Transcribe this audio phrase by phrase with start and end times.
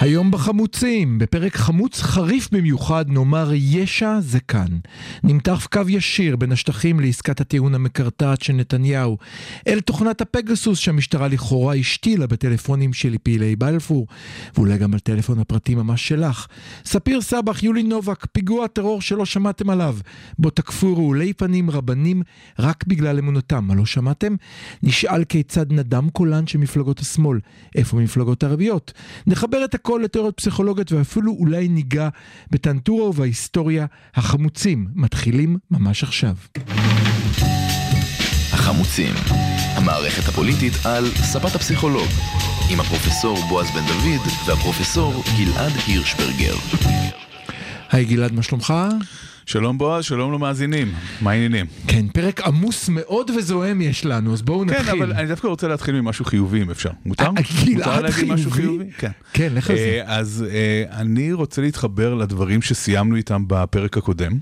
[0.00, 4.66] היום בחמוצים, בפרק חמוץ חריף במיוחד, נאמר ישע זה כאן.
[5.22, 9.18] נמתח קו ישיר בין השטחים לעסקת הטיעון המקרטעת של נתניהו,
[9.68, 14.06] אל תוכנת הפגסוס שהמשטרה לכאורה השתילה בטלפונים של פעילי בלפור,
[14.54, 16.46] ואולי גם על טלפון הפרטי ממש שלך.
[16.84, 19.96] ספיר סבח, יולי נובק, פיגוע טרור שלא שמעתם עליו,
[20.38, 22.22] בו תקפו רעולי פנים רבנים
[22.58, 24.34] רק בגלל אמונתם, מה לא שמעתם?
[24.82, 27.38] נשאל כיצד נדם קולן של מפלגות השמאל,
[27.74, 28.92] איפה מפלגות ערביות?
[29.26, 32.08] נחבר את הכל לתיאוריות פסיכולוגיות ואפילו אולי ניגע
[32.50, 33.86] בטנטורה ובהיסטוריה.
[34.14, 36.34] החמוצים מתחילים ממש עכשיו.
[38.52, 39.14] החמוצים,
[39.76, 42.08] המערכת הפוליטית על ספת הפסיכולוג,
[42.70, 46.54] עם הפרופסור בועז בן דוד והפרופסור גלעד הירשברגר.
[47.90, 48.74] היי גלעד, מה שלומך?
[49.46, 51.66] שלום בועז, שלום למאזינים, מה העניינים?
[51.86, 54.82] כן, פרק עמוס מאוד וזוהם יש לנו, אז בואו נתחיל.
[54.82, 56.90] כן, אבל אני דווקא רוצה להתחיל ממשהו חיובי אם אפשר.
[57.06, 57.24] מותר?
[57.24, 57.30] אה,
[57.74, 58.84] מותר להגיד משהו חיובי?
[58.98, 59.10] כן.
[59.32, 60.02] כן, לך על זה.
[60.06, 64.32] אה, אז אה, אני רוצה להתחבר לדברים שסיימנו איתם בפרק הקודם.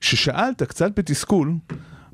[0.00, 1.52] ששאלת קצת בתסכול.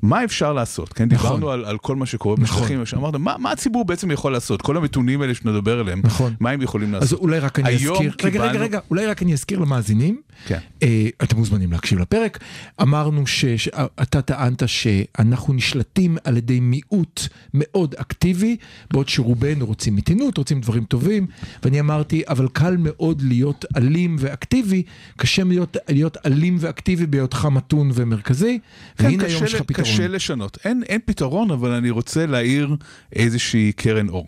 [0.01, 0.93] מה אפשר לעשות?
[0.93, 1.29] כן, נכון.
[1.29, 2.61] דיברנו על, על כל מה שקורה נכון.
[2.61, 4.61] בשטחים, אמרת, מה, מה הציבור בעצם יכול לעשות?
[4.61, 6.33] כל המתונים האלה שנדבר עליהם, נכון.
[6.39, 7.19] מה הם יכולים אז לעשות?
[7.19, 10.59] אולי רק אני אזכיר, רגע, רגע, קיבלנו- רגע, אולי רק אני אזכיר למאזינים, כן.
[10.83, 12.39] אה, אתם מוזמנים להקשיב לפרק,
[12.81, 17.21] אמרנו שאתה טענת שאנחנו נשלטים על ידי מיעוט
[17.53, 18.57] מאוד אקטיבי,
[18.91, 21.27] בעוד שרובנו רוצים מתינות, רוצים דברים טובים,
[21.63, 24.83] ואני אמרתי, אבל קל מאוד להיות אלים ואקטיבי,
[25.17, 28.59] קשה להיות, להיות אלים ואקטיבי בהיותך מתון ומרכזי,
[28.97, 29.97] כן, והנה היום יש לך ל- פתרון.
[29.97, 30.57] קשה לשנות.
[30.65, 32.75] אין, אין פתרון, אבל אני רוצה להאיר
[33.13, 34.27] איזושהי קרן אור.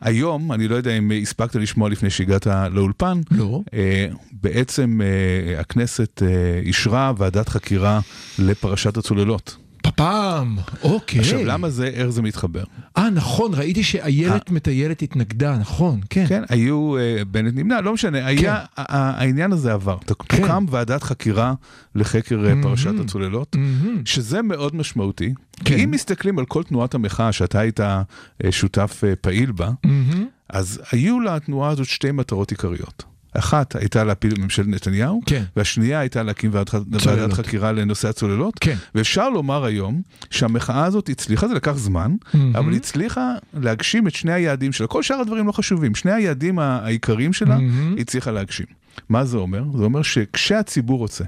[0.00, 3.62] היום, אני לא יודע אם הספקת לשמוע לפני שהגעת לאולפן, לא.
[3.74, 8.00] אה, בעצם אה, הכנסת אה, אישרה ועדת חקירה
[8.38, 9.56] לפרשת הצוללות.
[9.96, 11.20] פפם, אוקיי.
[11.20, 12.64] עכשיו, למה זה, איך זה מתחבר?
[12.96, 16.24] אה, נכון, ראיתי שאיילת מטיילת התנגדה, נכון, כן.
[16.28, 19.96] כן, היו, אה, בנט נמנע, לא משנה, היה, ה- העניין הזה עבר.
[19.98, 20.14] כן.
[20.14, 21.54] תוקם ועדת חקירה
[21.94, 23.00] לחקר אה, פרשת מהמם.
[23.00, 23.56] הצוללות.
[23.56, 24.02] מהמם.
[24.04, 25.64] שזה מאוד משמעותי, כן.
[25.64, 28.02] כי אם מסתכלים על כל תנועת המחאה שאתה היית אה,
[28.50, 30.26] שותף פעיל בה, מהמם.
[30.48, 33.04] אז היו לתנועה הזאת שתי מטרות עיקריות.
[33.38, 35.42] אחת הייתה להפיל את ממשלת נתניהו, כן.
[35.56, 37.32] והשנייה הייתה להקים ועדת.
[37.32, 38.54] חקירה לנושא הצוללות.
[38.60, 38.76] כן.
[38.94, 42.56] ואפשר לומר היום שהמחאה הזאת הצליחה, זה לקח זמן, מהמם.
[42.56, 44.86] אבל הצליחה להגשים את שני היעדים שלה.
[44.86, 47.92] כל שאר הדברים לא חשובים, שני היעדים העיקריים שלה, מהמם.
[47.94, 48.66] היא הצליחה להגשים.
[49.08, 49.62] מה זה אומר?
[49.76, 51.24] זה אומר שכשהציבור רוצה,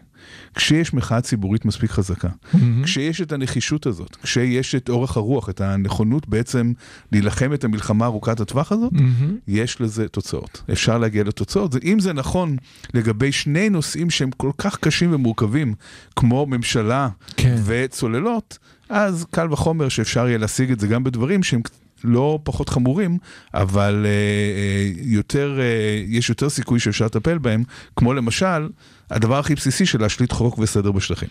[0.55, 2.85] כשיש מחאה ציבורית מספיק חזקה, מהמם.
[2.85, 6.73] כשיש את הנחישות הזאת, כשיש את אורך הרוח, את הנכונות בעצם
[7.13, 9.37] להילחם את המלחמה ארוכת הטווח הזאת, מהמם.
[9.49, 10.63] יש לזה תוצאות.
[10.73, 11.73] אפשר להגיע לתוצאות.
[11.73, 12.57] זה- אם זה נכון
[12.95, 15.75] לגבי שני נושאים שהם כל כך קשים ומורכבים,
[16.17, 17.57] כמו ממשלה כן.
[17.65, 18.59] וצוללות,
[18.89, 21.61] אז קל וחומר שאפשר יהיה להשיג את זה גם בדברים שהם
[22.05, 23.19] לא פחות חמורים,
[23.55, 25.65] אבל אה, אה, יותר, אה,
[26.07, 27.63] יש יותר סיכוי שאפשר לטפל בהם,
[27.97, 28.69] כמו למשל,
[29.11, 31.29] הדבר הכי בסיסי של להשליט חוק וסדר בשטחים.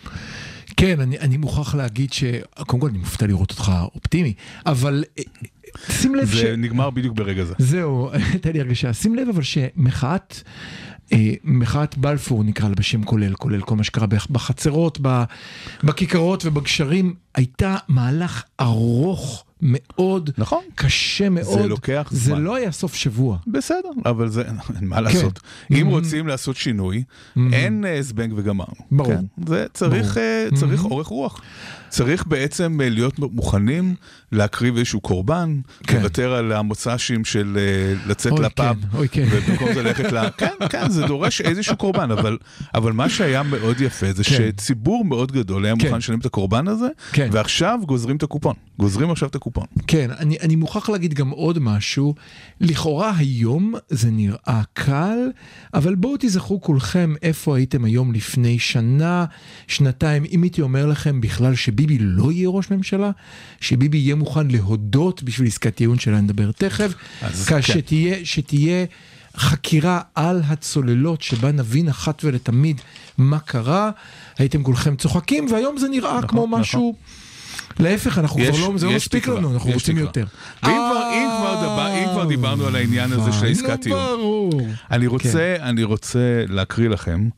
[0.78, 2.24] כן, אני, אני מוכרח להגיד ש...
[2.68, 4.34] קודם כל, אני מופתע לראות אותך אופטימי,
[4.66, 5.04] אבל
[5.90, 6.36] שים לב ש...
[6.36, 7.54] זה נגמר בדיוק ברגע זה.
[7.58, 8.94] זהו, הייתה לי הרגשה.
[8.94, 10.36] שים לב אבל שמחאת,
[11.44, 15.00] מחאת בלפור נקרא לה בשם כולל, כולל כל מה שקרה בח- בחצרות,
[15.84, 20.64] בכיכרות ובגשרים, הייתה מהלך ארוך מאוד, נכון.
[20.76, 21.66] קשה מאוד.
[21.66, 22.42] לוקח זה זמן.
[22.42, 23.38] לא היה סוף שבוע.
[23.48, 24.42] בסדר, אבל זה,
[24.76, 25.40] אין מה לעשות.
[25.72, 27.04] אם רוצים לעשות שינוי,
[27.54, 28.76] אין אה, זבנג וגמרנו.
[28.92, 29.14] ברור.
[29.14, 29.26] כן?
[29.48, 30.26] זה צריך, ברור.
[30.26, 31.42] אה, צריך אורך רוח.
[31.90, 33.96] צריך בעצם אה, להיות מוכנים
[34.32, 35.98] להקריב איזשהו קורבן, כן.
[35.98, 39.26] לוותר על המוצ"שים של אה, לצאת אוי, לפאב, כן, אוי, כן.
[39.32, 40.30] ובמקום זה ללכת ל...
[40.38, 42.38] כן, כן, זה דורש איזשהו קורבן, אבל,
[42.76, 44.30] אבל מה שהיה מאוד יפה זה כן.
[44.30, 45.86] שציבור מאוד גדול היה כן.
[45.86, 47.30] מוכן לשלם את הקורבן הזה, כן.
[47.32, 48.54] ועכשיו גוזרים את הקופון.
[48.80, 49.66] גוזרים עכשיו את הקופון.
[49.88, 52.16] כן, אני, אני מוכרח להגיד גם עוד משהו.
[52.62, 55.18] לכאורה היום זה נראה קל,
[55.74, 59.26] אבל בואו תזכרו כולכם איפה הייתם היום לפני שנה,
[59.68, 63.12] שנתיים, אם הייתי אומר לכם בכלל שביבי לא יהיה ראש ממשלה,
[63.62, 67.62] שביבי יהיה מוכן להודות בשביל עסקת טיעון שלה נדבר תכף, אז כך כן.
[67.62, 68.86] שתהיה, שתהיה
[69.38, 72.82] חקירה על הצוללות שבה נבין אחת ולתמיד
[73.18, 73.92] מה קרה,
[74.38, 76.60] הייתם כולכם צוחקים, והיום זה נראה כמו נכון.
[76.62, 76.96] משהו...
[77.80, 80.10] להפך, אנחנו יש- כבר לא, זה לא מספיק תקווה, לנו, אנחנו רוצים תקווה.
[80.10, 80.26] יותר.
[80.64, 84.50] ואם כבר- אם כבר דבר- אם כבר דיברנו על העניין הזה של אה, העסקת טיעון.
[84.92, 86.20] אני רוצה, אני רוצה
[86.50, 87.30] להקריא לכם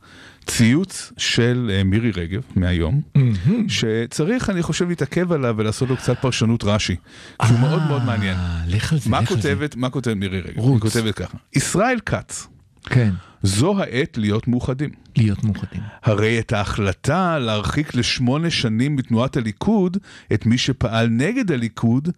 [0.46, 3.00] ציוץ של אה, מירי רגב מהיום.
[3.68, 6.96] שצריך, אני חושב, להתעכב עליו ולעשות לו קצת פרשנות רש"י,
[7.42, 8.36] כי הוא מאוד מאוד מעניין.
[8.36, 9.54] אה, לך על זה, מה לך על זה.
[9.76, 10.58] מה כותבת מירי רגב?
[10.58, 12.48] היא כותבת ככה, ישראל כץ
[12.86, 13.10] כן,
[13.42, 14.90] זו העת להיות מאוחדים.
[15.16, 15.80] להיות מאוחדים.
[16.02, 19.96] הרי את ההחלטה להרחיק לשמונה שנים מתנועת הליכוד
[20.32, 22.08] את מי שפעל נגד הליכוד,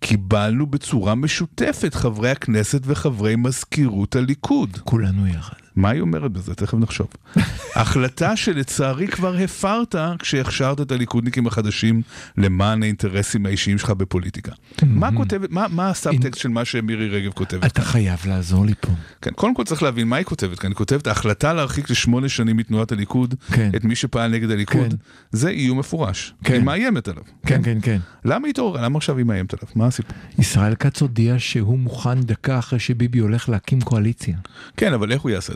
[0.00, 4.78] קיבלנו בצורה משותפת חברי הכנסת וחברי מזכירות הליכוד.
[4.84, 5.59] כולנו יחד.
[5.76, 6.54] מה היא אומרת בזה?
[6.54, 7.06] תכף נחשוב.
[7.74, 12.02] החלטה שלצערי כבר הפרת כשהכשרת את הליכודניקים החדשים
[12.36, 14.52] למען האינטרסים האישיים שלך בפוליטיקה.
[14.82, 17.64] מה כותבת, מה, מה הסאבטקסט של מה שמירי רגב כותבת?
[17.64, 18.92] אתה חייב לעזור לי פה.
[19.22, 20.70] כן, קודם כל צריך להבין מה היא כותבת כאן.
[20.70, 23.70] היא כותבת, ההחלטה להרחיק לשמונה שנים מתנועת הליכוד כן.
[23.76, 24.96] את מי שפעל נגד הליכוד, כן.
[25.32, 26.34] זה איום מפורש.
[26.44, 26.54] כן.
[26.54, 27.22] היא מאיימת עליו.
[27.46, 27.98] כן, כן, כן.
[28.24, 28.82] למה היא התעוררה?
[28.82, 29.68] למה עכשיו היא מאיימת עליו?
[29.74, 30.16] מה הסיפור?
[30.38, 34.36] ישראל כץ הודיע שהוא מוכן דקה אחרי שביבי הולך להקים קואליציה.
[34.76, 35.52] כן, אבל איך הוא יעשה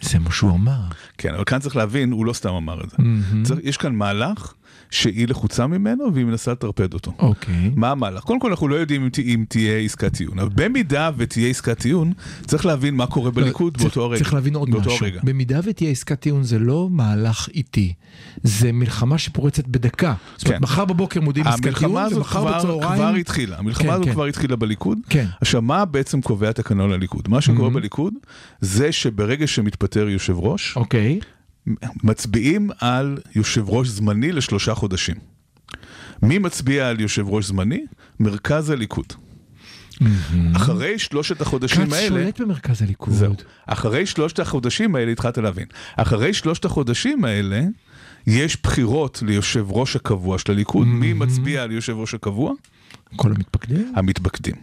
[0.00, 0.18] זה?
[0.18, 0.80] מה שהוא אמר.
[1.18, 2.96] כן, אבל כאן צריך להבין, הוא לא סתם אמר את זה.
[3.42, 4.54] צריך, יש כאן מהלך
[4.92, 7.12] שהיא לחוצה ממנו והיא מנסה לטרפד אותו.
[7.18, 7.70] אוקיי.
[7.76, 8.22] מה המהלך?
[8.24, 11.78] קודם כל אנחנו לא יודעים אם, ת- אם תהיה עסקת טיעון, אבל במידה ותהיה עסקת
[11.78, 12.12] טיעון,
[12.46, 14.18] צריך להבין מה קורה בליכוד צריך- באותו הרגע.
[14.22, 14.96] צריך להבין עוד משהו.
[15.06, 15.20] רגע.
[15.24, 17.92] במידה ותהיה עסקת טיעון זה לא מהלך איטי,
[18.42, 20.14] זה מלחמה שפורצת בדקה.
[20.36, 20.62] זאת אומרת, כן.
[20.64, 22.94] מחר בבוקר מודיעים עסקת טיעון, המלחמה הזאת ומחר כבר, בצהריים...
[23.02, 24.12] כבר התחילה, המלחמה כן, הזאת כן.
[24.12, 24.98] כבר התחילה בליכוד.
[25.08, 25.26] כן.
[25.40, 27.28] עכשיו מה בעצם קובע תקנון הליכוד?
[27.28, 28.14] מה שקורה בליכוד
[28.60, 31.20] זה שברגע שמתפטר יושב ראש, אוקיי.
[32.02, 35.16] מצביעים על יושב ראש זמני לשלושה חודשים.
[36.22, 37.84] מי מצביע על יושב ראש זמני?
[38.20, 39.06] מרכז הליכוד.
[40.56, 42.08] אחרי שלושת החודשים כץ האלה...
[42.08, 43.14] שולט במרכז הליכוד.
[43.14, 43.34] זהו.
[43.66, 45.66] אחרי שלושת החודשים האלה התחלת להבין.
[45.96, 47.62] אחרי שלושת החודשים האלה
[48.26, 50.86] יש בחירות ליושב ראש הקבוע של הליכוד.
[50.86, 52.52] מי מצביע על יושב ראש הקבוע?
[53.16, 53.92] כל המתפקדים?
[53.96, 54.54] המתפקדים.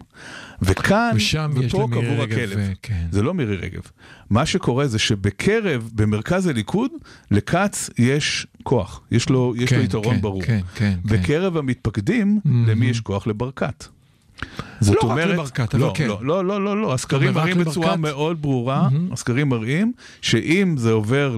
[0.61, 2.57] וכאן, ושם יש ופה למירי קבור רגב, הכלב.
[2.57, 3.05] אה, כן.
[3.11, 3.81] זה לא מירי רגב.
[4.29, 6.91] מה שקורה זה שבקרב, במרכז הליכוד,
[7.31, 9.01] לכץ יש כוח.
[9.11, 10.43] יש לו, יש לו כן, יתרון כן, ברור.
[10.43, 11.19] כן, כן, כן.
[11.21, 13.27] בקרב המתפקדים, למי יש כוח?
[13.27, 13.85] לברקת.
[14.81, 16.07] זאת לא רק לברקת, אבל לא, כן.
[16.07, 17.95] לא, לא, לא, לא, לא, הסקרים מראים בצורה?
[17.95, 21.37] מאוד ברורה, הסקרים מראים שאם זה עובר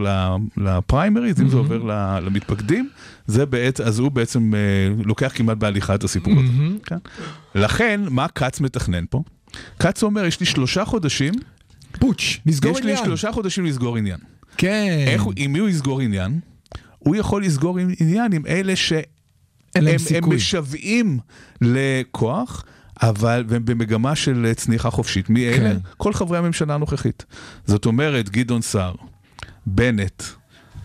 [0.57, 1.83] לפריימריז, אם זה עובר
[2.21, 2.89] למתפקדים,
[3.27, 6.51] זה בעצם, אז הוא בעצם אה, לוקח כמעט בהליכה את הסיפור הזה.
[6.85, 6.97] כן?
[7.55, 9.23] לכן, מה כץ מתכנן פה?
[9.79, 11.33] כץ אומר, יש לי שלושה חודשים,
[11.99, 13.05] פוטש, נסגור יש לי עניין.
[13.05, 14.19] שלושה חודשים לסגור עניין.
[14.57, 15.03] כן.
[15.07, 16.39] איך עם מי הוא יסגור עניין?
[16.99, 19.01] הוא יכול לסגור עניין עם אלה שהם
[19.75, 20.33] הם.
[20.33, 21.19] משוועים
[21.61, 22.63] לכוח.
[23.01, 25.29] אבל במגמה של אה, צניחה חופשית.
[25.29, 25.57] מי אלה?
[25.57, 25.77] כן.
[25.97, 27.25] כל חברי הממשלה הנוכחית.
[27.65, 28.93] זאת אומרת, גדעון סער,
[29.65, 30.23] בנט,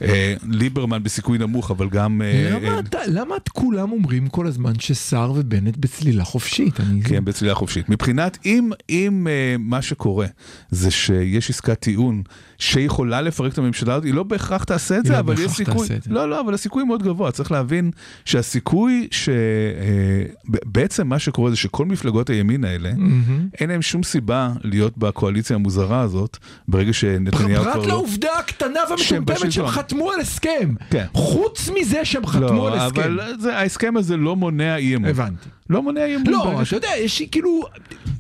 [0.03, 2.23] אה, ליברמן בסיכוי נמוך, אבל גם...
[2.25, 6.81] אה, למה אה, אתה- למה את כולם אומרים כל הזמן שסער ובנט בצלילה חופשית?
[6.81, 7.03] אני...
[7.03, 7.89] כן, בצלילה חופשית.
[7.89, 10.27] מבחינת, אם, אם uh, מה שקורה
[10.71, 12.23] זה שיש עסקת טיעון
[12.59, 15.89] שיכולה לפרק את הממשלה הזאת, היא לא בהכרח תעשה את זה, לא אבל יש סיכוי.
[16.11, 17.91] לא, לא, אבל הסיכוי מאוד גבוה, צריך להבין
[18.25, 23.49] שהסיכוי שבעצם מה שקורה זה שכל מפלגות הימין האלה, מהמם.
[23.61, 26.37] אין להם שום סיבה להיות בקואליציה המוזרה הזאת,
[26.69, 27.89] ברגע שנתניהו כבר פרט לא...
[27.89, 29.67] לעובדה הקטנה והמטומטמת שהם.
[29.67, 30.75] חתמו על הסכם.
[30.91, 31.05] כן.
[31.13, 33.01] חוץ מזה שהם חתמו על לא, הסכם.
[33.03, 35.09] אבל זה, ההסכם הזה לא מונע אי אמון.
[35.11, 35.49] הבנתי.
[35.71, 36.27] לא מונע אי אמון.
[36.33, 37.63] לא, ש- אתה יודע, יש כאילו...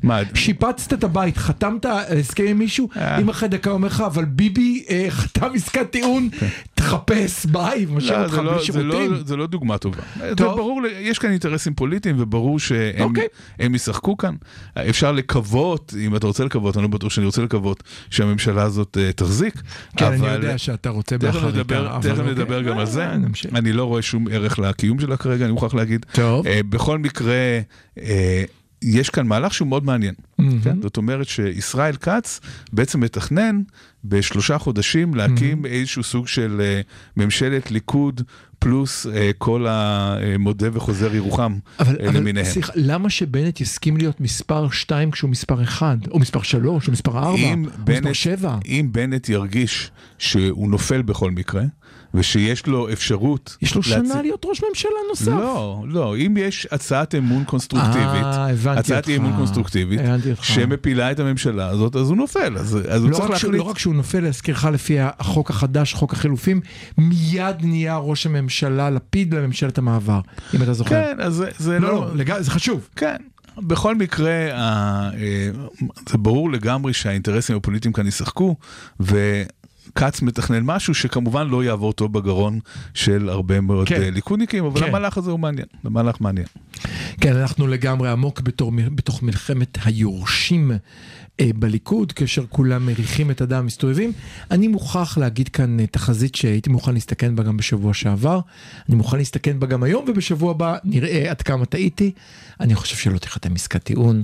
[0.06, 3.18] מה, שיפצת את הבית, חתמת הסכם עם מישהו, אה.
[3.18, 6.28] אם אחרי דקה אומר לך, אבל ביבי אה, חתם עסקת טיעון,
[6.74, 9.12] תחפש ביי, משאיר לא, אותך זה לא, בלי זה, שירותים.
[9.12, 10.02] לא, זה לא דוגמה טובה.
[10.18, 10.34] זה.
[10.34, 13.26] ברור, יש כאן אינטרסים פוליטיים וברור שהם אוקיי.
[13.58, 14.34] ישחקו כאן.
[14.74, 19.12] אפשר לקוות, אם אתה רוצה לקוות, אני לא בטוח שאני רוצה לקוות שהממשלה הזאת uh,
[19.12, 19.62] תחזיק.
[19.96, 21.64] כן, אני יודע שאתה רוצה באחריתה.
[21.64, 22.32] תכף אוקיי.
[22.32, 23.06] נדבר גם אה, על זה.
[23.54, 26.06] אני לא רואה שום ערך לקיום שלה כרגע, אני מוכרח להגיד.
[26.12, 26.46] טוב.
[26.46, 27.60] אה, בכל מקרה,
[27.98, 28.44] אה,
[28.82, 30.14] יש כאן מהלך שהוא מאוד מעניין.
[30.38, 30.60] מהמם.
[30.60, 30.82] כן?
[30.82, 32.40] זאת אומרת שישראל כץ
[32.72, 33.62] בעצם מתכנן
[34.04, 36.80] בשלושה חודשים להקים איזשהו סוג של אה,
[37.16, 38.22] ממשלת ליכוד
[38.58, 42.46] פלוס אה, כל המודה וחוזר ירוחם אבל, אה, אבל למיניהם.
[42.46, 47.18] סליחה, למה שבנט יסכים להיות מספר 2 כשהוא מספר 1, או מספר 3, או מספר
[47.18, 48.58] 4, או אם מספר בנט, 7?
[48.66, 51.62] אם בנט ירגיש שהוא נופל בכל מקרה,
[52.16, 53.56] ושיש לו אפשרות...
[53.62, 55.28] יש לו להצ- שנה להיות ראש ממשלה נוסף.
[55.28, 60.00] לא, לא, אם יש הצעת אמון קונסטרוקטיבית, אה, הבנתי הצעת אמון קונסטרוקטיבית.
[60.42, 63.66] שמפילה את הממשלה הזאת, אז הוא נופל, אז, אז הוא לא צריך רק, שהוא, להחליט.
[63.66, 66.60] לא רק שהוא נופל, להזכירך לפי החוק החדש, חוק החילופים,
[66.98, 70.20] מיד נהיה ראש הממשלה לפיד לממשלת המעבר,
[70.54, 70.90] אם אתה זוכר.
[70.90, 72.00] כן, אז זה, זה לא, לא...
[72.00, 72.40] לא, לג...
[72.40, 72.88] זה חשוב.
[72.96, 73.16] כן.
[73.58, 75.10] בכל מקרה, אה,
[76.08, 78.56] זה ברור לגמרי שהאינטרסים הפוליטיים כאן ישחקו,
[79.96, 82.60] כץ מתכנן משהו שכמובן לא יעבור טוב בגרון
[82.94, 84.02] של הרבה מאוד כן.
[84.02, 84.86] אה, ליכודניקים, אבל כן.
[84.86, 86.46] המהלך הזה הוא מעניין, המהלך מעניין.
[87.20, 90.72] כן, אנחנו לגמרי עמוק בתור, בתוך מלחמת היורשים
[91.40, 94.12] אה, בליכוד, כאשר כולם מריחים את הדם מסתובבים.
[94.50, 98.40] אני מוכרח להגיד כאן אה, תחזית שהייתי מוכן להסתכן בה גם בשבוע שעבר,
[98.88, 102.12] אני מוכן להסתכן בה גם היום, ובשבוע הבא נראה עד כמה טעיתי.
[102.60, 104.22] אני חושב שלא תיחתם עסקת טיעון.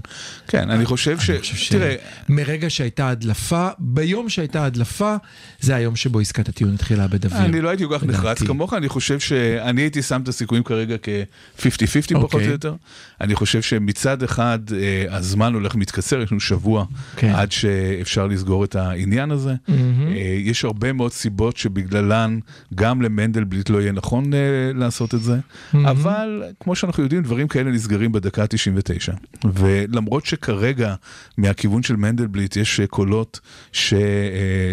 [0.48, 1.30] כן, אני חושב ש...
[1.30, 1.68] אני חושב ש...
[1.68, 1.94] תראה,
[2.28, 5.16] מרגע שהייתה הדלפה, ביום שהייתה הדלפה,
[5.62, 7.44] זה היום שבו עסקת הטיעון התחילה אוויר.
[7.44, 8.42] אני לא הייתי כל כך נחרץ.
[8.42, 12.46] כמוך, אני חושב שאני הייתי שם את הסיכויים כרגע כ-50-50 פחות או אוקיי.
[12.46, 12.74] יותר.
[13.20, 16.84] אני חושב שמצד אחד אה, הזמן הולך ומתקצר, יש לנו שבוע
[17.16, 17.32] כן.
[17.34, 19.54] עד שאפשר לסגור את העניין הזה.
[19.68, 20.12] מהמם.
[20.12, 22.38] אה, יש הרבה מאוד סיבות שבגללן
[22.74, 24.38] גם למנדלבליט לא יהיה נכון אה,
[24.74, 25.38] לעשות את זה,
[25.72, 25.86] מהמם.
[25.86, 29.12] אבל כמו שאנחנו יודעים, דברים כאלה נסגרים בדקה ה-99.
[29.54, 30.94] ולמרות שכרגע
[31.38, 33.40] מהכיוון של מנדלבליט יש קולות
[33.72, 33.94] ש,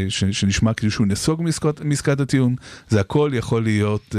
[0.10, 2.56] ש, שנשמע כאילו שהוא נסוג מעסקת, מעסקת הטיעון,
[2.90, 4.16] זה הכל יכול להיות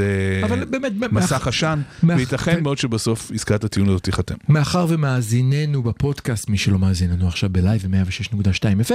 [0.51, 4.35] אה, באמת, מסך עשן, מאח- וייתכן מאוד שבסוף עסקת הטיעון הזאת תיחתם.
[4.49, 8.39] מאחר ומאזיננו בפודקאסט, מי שלא מאזין לנו עכשיו בלייב ו-106.2
[8.89, 8.93] FM,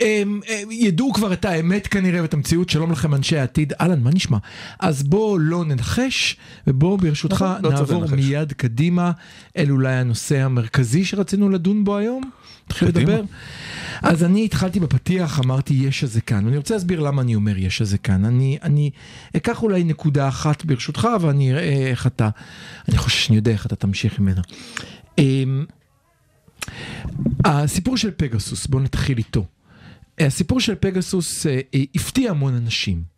[0.00, 4.10] הם, הם ידעו כבר את האמת כנראה ואת המציאות, שלום לכם אנשי העתיד, אהלן, מה
[4.10, 4.38] נשמע?
[4.80, 8.16] אז בואו לא ננחש, ובואו ברשותך נכון, לא צריך נעבור.
[8.16, 9.10] מיד קדימה
[9.56, 12.30] אל אולי הנושא המרכזי שרצינו לדון בו היום.
[12.68, 13.12] קדימה.
[13.12, 13.22] לדבר.
[14.02, 17.82] אז אני התחלתי בפתיח, אמרתי יש הזה כאן, ואני רוצה להסביר למה אני אומר יש
[17.82, 18.24] הזה כאן.
[18.24, 18.90] אני, אני
[19.36, 22.28] אקח אולי נקודה אחת ברשותך, ואני אראה איך אתה,
[22.88, 24.40] אני חושב שאני יודע איך אתה תמשיך ממנה.
[25.18, 25.64] אמ,
[27.44, 29.46] הסיפור של פגסוס, בואו נתחיל איתו.
[30.18, 33.13] הסיפור של פגסוס אה, אה, הפתיע המון אנשים.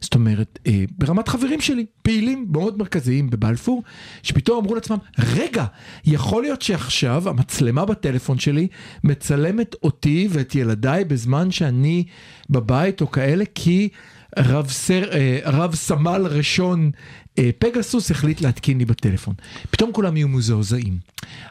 [0.00, 3.82] זאת אומרת, אה, ברמת חברים שלי, פעילים מאוד מרכזיים בבלפור,
[4.22, 5.64] שפתאום אמרו לעצמם, רגע,
[6.04, 8.68] יכול להיות שעכשיו המצלמה בטלפון שלי
[9.04, 12.04] מצלמת אותי ואת ילדיי בזמן שאני
[12.50, 13.88] בבית או כאלה, כי
[14.38, 16.90] רב, סר, אה, רב סמל ראשון
[17.58, 19.34] פגסוס החליט להתקין לי בטלפון.
[19.70, 20.98] פתאום כולם יהיו מזועזעים.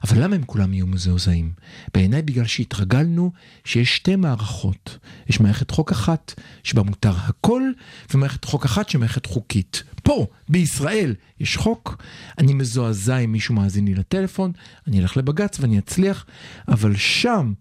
[0.03, 1.51] אבל למה הם כולם יהיו מזועזעים?
[1.93, 3.31] בעיניי בגלל שהתרגלנו
[3.65, 4.97] שיש שתי מערכות.
[5.29, 7.61] יש מערכת חוק אחת שבה מותר הכל,
[8.13, 9.83] ומערכת חוק אחת שהיא מערכת חוקית.
[10.03, 12.03] פה, בישראל, יש חוק,
[12.37, 14.51] אני מזועזע אם מישהו מאזין לי לטלפון,
[14.87, 16.25] אני אלך לבג"ץ ואני אצליח,
[16.67, 17.53] אבל שם,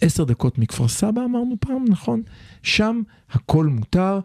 [0.00, 2.22] עשר דקות מכפר סבא אמרנו פעם, נכון?
[2.62, 4.20] שם הכל מותר,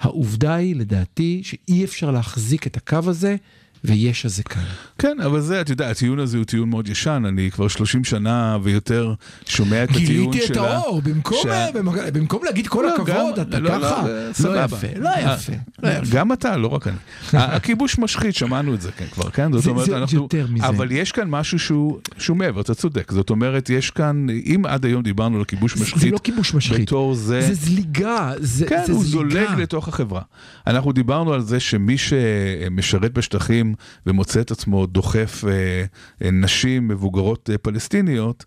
[0.00, 3.36] והעובדה היא, לדעתי, שאי אפשר להחזיק את הקו הזה,
[3.84, 4.62] ויש הזה כאן.
[4.98, 8.58] כן, אבל זה, אתה יודע, הטיעון הזה הוא טיעון מאוד ישן, אני כבר 30 שנה
[8.62, 9.14] ויותר
[9.46, 10.32] שומע את הטיעון שלה.
[10.32, 14.02] גיליתי את האור, במקום, שה- במק- במקום להגיד כל לא, הכבוד, גם- אתה לא, ככה,
[14.08, 14.64] לא, לא סבבה.
[14.64, 16.02] יפה, לא יפה, לא יפה.
[16.16, 16.96] גם אתה, לא רק אני.
[17.32, 19.52] הכיבוש משחית, שמענו את זה כן, כבר, כן?
[19.52, 20.22] זאת זה- אומרת, זה אנחנו...
[20.22, 20.66] יותר מזה.
[20.68, 23.10] אבל יש כאן משהו שהוא שהוא מעבר, אתה צודק.
[23.12, 26.54] זאת אומרת, יש כאן, אם עד היום דיברנו על כיבוש זה- משחית, זה לא כיבוש
[26.54, 27.40] משחית, בתור זה...
[27.40, 29.18] זה זליגה, זה כן, זה הוא זליגה.
[29.46, 30.20] זולג לתוך החברה.
[30.66, 33.67] אנחנו דיברנו על זה שמי שמשרת בשטחים
[34.06, 35.84] ומוצא את עצמו דוחף אה,
[36.24, 38.44] אה, נשים מבוגרות אה, פלסטיניות,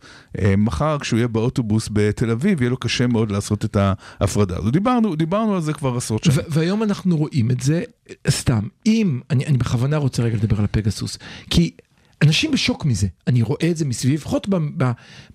[0.58, 3.78] מחר כשהוא יהיה באוטובוס בתל אביב, יהיה לו קשה מאוד לעשות את
[4.20, 4.72] ההפרדה הזו.
[4.72, 6.38] דיברנו, דיברנו על זה כבר עשרות שנים.
[6.50, 7.84] והיום אנחנו רואים את זה,
[8.30, 11.18] סתם, אם, אני, אני בכוונה רוצה רגע לדבר על הפגסוס,
[11.50, 11.72] כי
[12.22, 14.48] אנשים בשוק מזה, אני רואה את זה מסביב, לפחות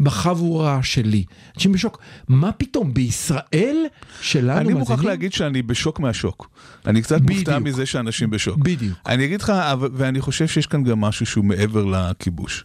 [0.00, 1.25] בחבורה שלי,
[1.57, 3.87] אנשים בשוק, מה פתאום, בישראל
[4.21, 5.11] שלנו אני מוכרח מאזינים?
[5.11, 6.50] להגיד שאני בשוק מהשוק.
[6.87, 7.38] אני קצת בדיוק.
[7.38, 8.59] מופתע מזה שאנשים בשוק.
[8.59, 8.99] בדיוק.
[9.07, 9.52] אני אגיד לך,
[9.93, 12.64] ואני חושב שיש כאן גם משהו שהוא מעבר לכיבוש.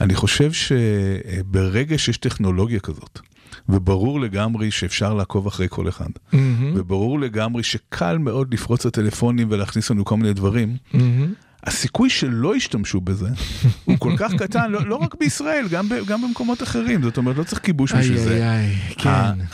[0.00, 3.20] אני חושב שברגע שיש טכנולוגיה כזאת,
[3.68, 9.90] וברור לגמרי שאפשר לעקוב אחרי כל אחד, מהמם, וברור לגמרי שקל מאוד לפרוץ לטלפונים ולהכניס
[9.90, 11.32] לנו כל מיני דברים, מהמם.
[11.64, 13.28] הסיכוי שלא ישתמשו בזה
[13.84, 17.02] הוא כל כך קטן, לא, לא רק בישראל, גם, ב, גם במקומות אחרים.
[17.02, 18.30] זאת אומרת, לא צריך כיבוש בשביל איי זה.
[18.36, 19.10] איי איי, ה- כן.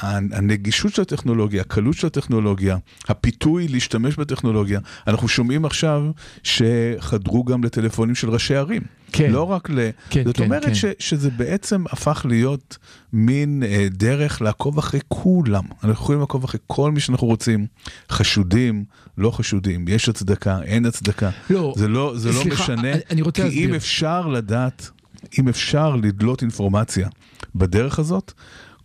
[0.07, 2.77] ה- הנגישות של הטכנולוגיה, הקלות של הטכנולוגיה,
[3.09, 4.81] הפיתוי להשתמש בטכנולוגיה.
[5.07, 6.03] אנחנו שומעים עכשיו
[6.43, 8.83] שחדרו גם לטלפונים של ראשי ערים.
[9.13, 9.31] כן.
[9.33, 9.79] לא רק ל...
[10.11, 10.75] כן, זאת כן, אומרת כן.
[10.75, 12.79] ש, שזה בעצם הפך להיות
[13.13, 15.65] מין אה, דרך לעקוב אחרי כולם.
[15.73, 17.67] אנחנו יכולים לעקוב אחרי כל מי שאנחנו רוצים.
[18.11, 18.85] חשודים,
[19.19, 21.31] לא חשודים, יש הצדקה, אין הצדקה.
[21.51, 23.69] לא, זה לא, זה לא סליחה, משנה, אני- אני רוצה כי להסביר.
[23.71, 24.91] אם אפשר לדעת,
[25.39, 27.09] אם אפשר לדלות אינפורמציה
[27.55, 28.33] בדרך הזאת,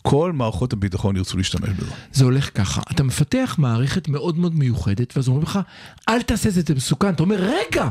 [0.02, 1.92] כל מערכות הביטחון ירצו להשתמש בזה.
[2.14, 5.60] זה הולך ככה, אתה מפתח מערכת מאוד מאוד מיוחדת, ואז אומרים לך,
[6.10, 7.10] אל תעשה את זה, זה מסוכן.
[7.10, 7.90] אתה אומר, רגע,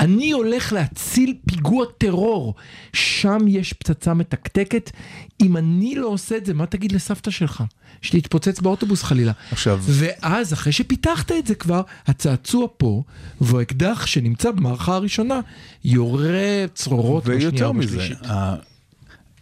[0.00, 2.54] אני הולך להציל פיגוע טרור,
[2.92, 4.90] שם יש פצצה מתקתקת,
[5.42, 7.62] אם אני לא עושה את זה, מה תגיד לסבתא שלך?
[8.02, 9.32] שתתפוצץ באוטובוס חלילה.
[9.52, 13.02] עכשיו- ואז, אחרי שפיתחת את זה כבר, הצעצוע פה,
[13.40, 15.40] והאקדח שנמצא במערכה הראשונה,
[15.84, 18.18] יורה צרורות בשנייה ויותר מזה, ובשלישית.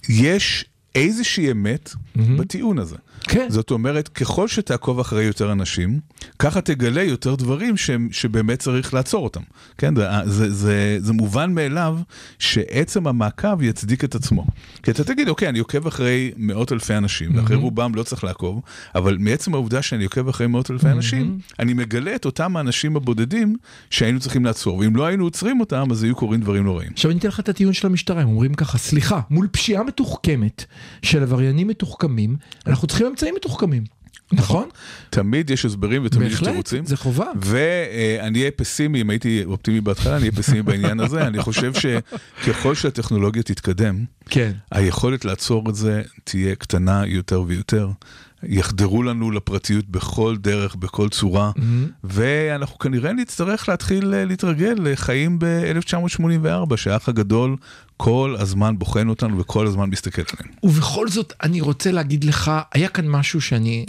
[0.09, 0.65] יש
[0.95, 2.97] איזושהי אמת בטיעון הזה.
[3.23, 3.47] כן.
[3.49, 6.01] זאת אומרת, ככל שתעקוב אחרי יותר אנשים,
[6.39, 9.41] ככה תגלה יותר דברים שהם, שבאמת צריך לעצור אותם.
[9.79, 11.99] כן, זה, זה, זה, זה מובן מאליו
[12.39, 14.47] שעצם המעקב יצדיק את עצמו.
[14.83, 18.61] כי אתה תגיד, אוקיי, אני עוקב אחרי מאות אלפי אנשים, ואחרי רובם לא צריך לעקוב,
[18.95, 23.57] אבל מעצם העובדה שאני עוקב אחרי מאות אלפי אנשים, אני מגלה את אותם האנשים הבודדים
[23.91, 26.91] שהיינו צריכים לעצור, ואם לא היינו עוצרים אותם, אז היו קורים דברים לא רעים.
[26.95, 30.65] עכשיו אני אתן לך את הטיעון של המשטרה, הם אומרים ככה, סליחה, מול פשיעה מתוחכמת
[31.03, 32.37] של עבריינים מתוחכמים,
[32.67, 33.85] אנחנו צריכים אמצעים מתוחכמים,
[34.33, 34.69] נכון?
[35.11, 36.87] תמיד יש הסברים ותמיד יש בהחלט, תירוצים.
[36.87, 37.27] זה חובה.
[37.37, 41.27] ואני אהיה פסימי, אם הייתי אופטימי בהתחלה, אני אהיה פסימי בעניין הזה.
[41.27, 44.53] אני חושב שככל שהטכנולוגיה תתקדם, כן.
[44.71, 47.89] היכולת לעצור את זה תהיה קטנה יותר ויותר.
[48.45, 51.51] יחדרו לנו לפרטיות בכל דרך, בכל צורה,
[52.05, 57.57] ואנחנו כנראה נצטרך להתחיל אה, להתרגל לחיים ב-1984, שהאח הגדול
[58.05, 60.57] כל הזמן בוחן אותנו וכל הזמן מסתכל עלינו.
[60.63, 63.87] ובכל זאת, אני רוצה להגיד לך, היה כאן משהו שאני...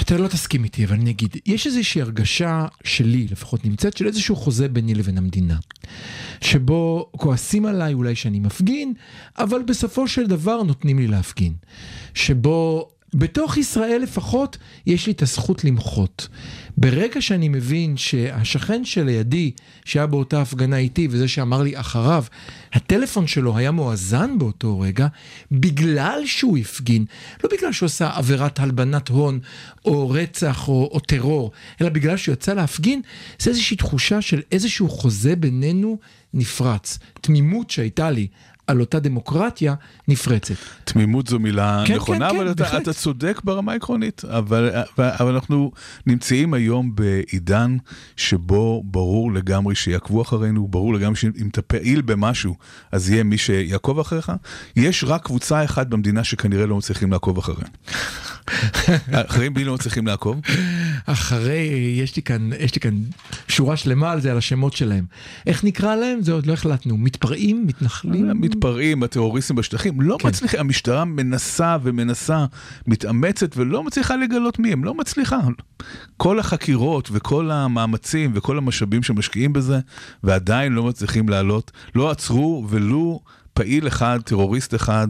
[0.00, 4.36] אתה לא תסכים איתי, אבל אני אגיד, יש איזושהי הרגשה שלי, לפחות נמצאת, של איזשהו
[4.36, 5.56] חוזה ביני לבין המדינה.
[6.40, 8.94] שבו כועסים עליי אולי שאני מפגין,
[9.38, 11.52] אבל בסופו של דבר נותנים לי להפגין.
[12.14, 16.28] שבו בתוך ישראל לפחות יש לי את הזכות למחות.
[16.76, 19.50] ברגע שאני מבין שהשכן שלידי,
[19.84, 22.24] שהיה באותה הפגנה איתי, וזה שאמר לי אחריו,
[22.72, 25.06] הטלפון שלו היה מואזן באותו רגע,
[25.52, 27.04] בגלל שהוא הפגין,
[27.44, 29.40] לא בגלל שהוא עשה עבירת הלבנת הון,
[29.84, 31.50] או רצח, או, או טרור,
[31.80, 33.00] אלא בגלל שהוא יצא להפגין,
[33.38, 35.98] זה איזושהי תחושה של איזשהו חוזה בינינו
[36.34, 36.98] נפרץ.
[37.20, 38.26] תמימות שהייתה לי.
[38.72, 39.74] על אותה דמוקרטיה
[40.08, 40.54] נפרצת.
[40.84, 42.82] תמימות זו מילה כן, נכונה, כן, אבל כן, אתה, בהחלט.
[42.82, 45.72] אתה צודק ברמה העקרונית, אבל, אבל אנחנו
[46.06, 47.76] נמצאים היום בעידן
[48.16, 52.56] שבו ברור לגמרי שיעקבו אחרינו, ברור לגמרי שאם אתה פעיל במשהו,
[52.92, 54.32] אז יהיה מי שיעקוב אחריך.
[54.76, 57.72] יש רק קבוצה אחת במדינה שכנראה לא מצליחים לעקוב אחריהם.
[59.12, 60.40] אחרים בי לא מצליחים לעקוב.
[61.06, 62.94] אחרי, יש לי כאן, יש לי כאן
[63.48, 65.04] שורה שלמה על זה, על השמות שלהם.
[65.46, 66.22] איך נקרא להם?
[66.22, 66.98] זה עוד לא החלטנו.
[66.98, 67.66] מתפרעים?
[67.66, 68.40] מתנחלים?
[68.64, 70.28] המתפרעים, הטרוריסטים בשטחים, לא כן.
[70.28, 72.44] מצליחים, המשטרה מנסה ומנסה,
[72.86, 75.38] מתאמצת ולא מצליחה לגלות מי הם, לא מצליחה.
[76.16, 79.80] כל החקירות וכל המאמצים וכל המשאבים שמשקיעים בזה,
[80.22, 83.20] ועדיין לא מצליחים לעלות, לא עצרו ולו
[83.54, 85.08] פעיל אחד, טרוריסט אחד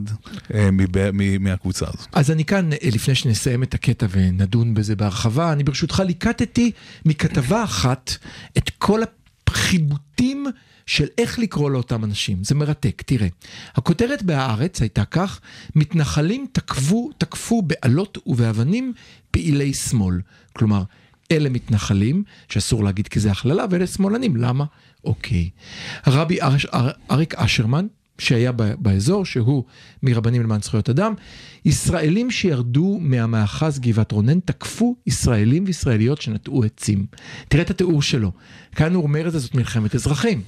[0.54, 2.06] אה, מב- מ- מהקבוצה הזאת.
[2.12, 6.70] אז אני כאן, אה, לפני שנסיים את הקטע ונדון בזה בהרחבה, אני ברשותך ליקטתי
[7.06, 8.16] מכתבה אחת
[8.58, 9.02] את כל
[9.52, 10.46] החיבוטים
[10.86, 12.44] של איך לקרוא לאותם אנשים.
[12.44, 13.28] זה מרתק, תראה.
[13.74, 15.40] הכותרת בהארץ הייתה כך,
[15.74, 18.92] מתנחלים תקפו, תקפו באלות ובאבנים
[19.30, 20.20] פעילי שמאל.
[20.52, 20.82] כלומר,
[21.32, 24.64] אלה מתנחלים, שאסור להגיד כי זה הכללה, ואלה שמאלנים, למה?
[25.04, 25.50] אוקיי.
[26.06, 27.86] אר, אריק אשרמן,
[28.18, 29.64] שהיה באזור, שהוא
[30.02, 31.14] מרבנים למען זכויות אדם,
[31.64, 37.06] ישראלים שירדו מהמאחז גבעת רונן תקפו ישראלים וישראליות שנטעו עצים.
[37.48, 38.32] תראה את התיאור שלו.
[38.76, 40.42] כאן הוא אומר את זה, זאת מלחמת אזרחים.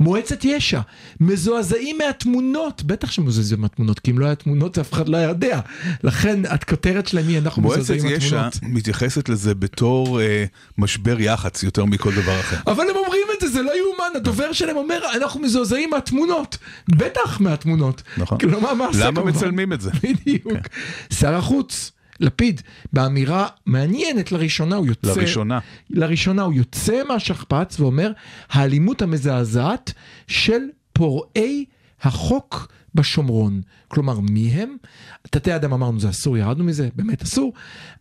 [0.00, 0.80] מועצת יש"ע,
[1.20, 5.60] מזועזעים מהתמונות, בטח שמזועזעים מהתמונות, כי אם לא היה תמונות אף אחד לא היה יודע.
[6.04, 8.76] לכן הכותרת שלהם היא אנחנו מועצת מזועזעים יש"ע מהתמונות.
[8.76, 10.44] מתייחסת לזה בתור אה,
[10.78, 12.56] משבר יח"צ יותר מכל דבר אחר.
[12.66, 12.96] אבל הם
[13.44, 16.58] זה, זה לא יאומן, הדובר שלהם אומר, אנחנו מזועזעים מהתמונות.
[16.88, 18.02] בטח מהתמונות.
[18.16, 18.38] נכון.
[18.38, 19.24] כלומר, מה עשה למה?
[19.24, 19.90] מצלמים את זה?
[20.02, 20.68] בדיוק.
[21.12, 22.60] שר החוץ, לפיד,
[22.92, 25.14] באמירה מעניינת לראשונה הוא יוצא...
[25.16, 25.58] לראשונה.
[25.90, 28.12] לראשונה הוא יוצא מהשכפ"ץ ואומר,
[28.50, 29.92] האלימות המזעזעת
[30.26, 30.60] של
[30.92, 31.64] פורעי
[32.02, 33.60] החוק בשומרון.
[33.88, 34.76] כלומר, מי הם?
[35.22, 37.52] תתי אדם אמרנו זה אסור, ירדנו מזה, באמת אסור.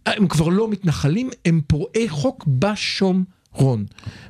[0.06, 3.24] הם כבר לא מתנחלים, הם פורעי חוק בשומרון.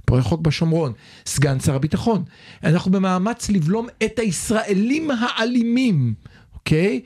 [0.05, 0.93] פורעי חוק בשומרון.
[1.25, 2.23] סגן שר הביטחון,
[2.63, 6.13] אנחנו במאמץ לבלום את הישראלים האלימים,
[6.53, 7.01] אוקיי?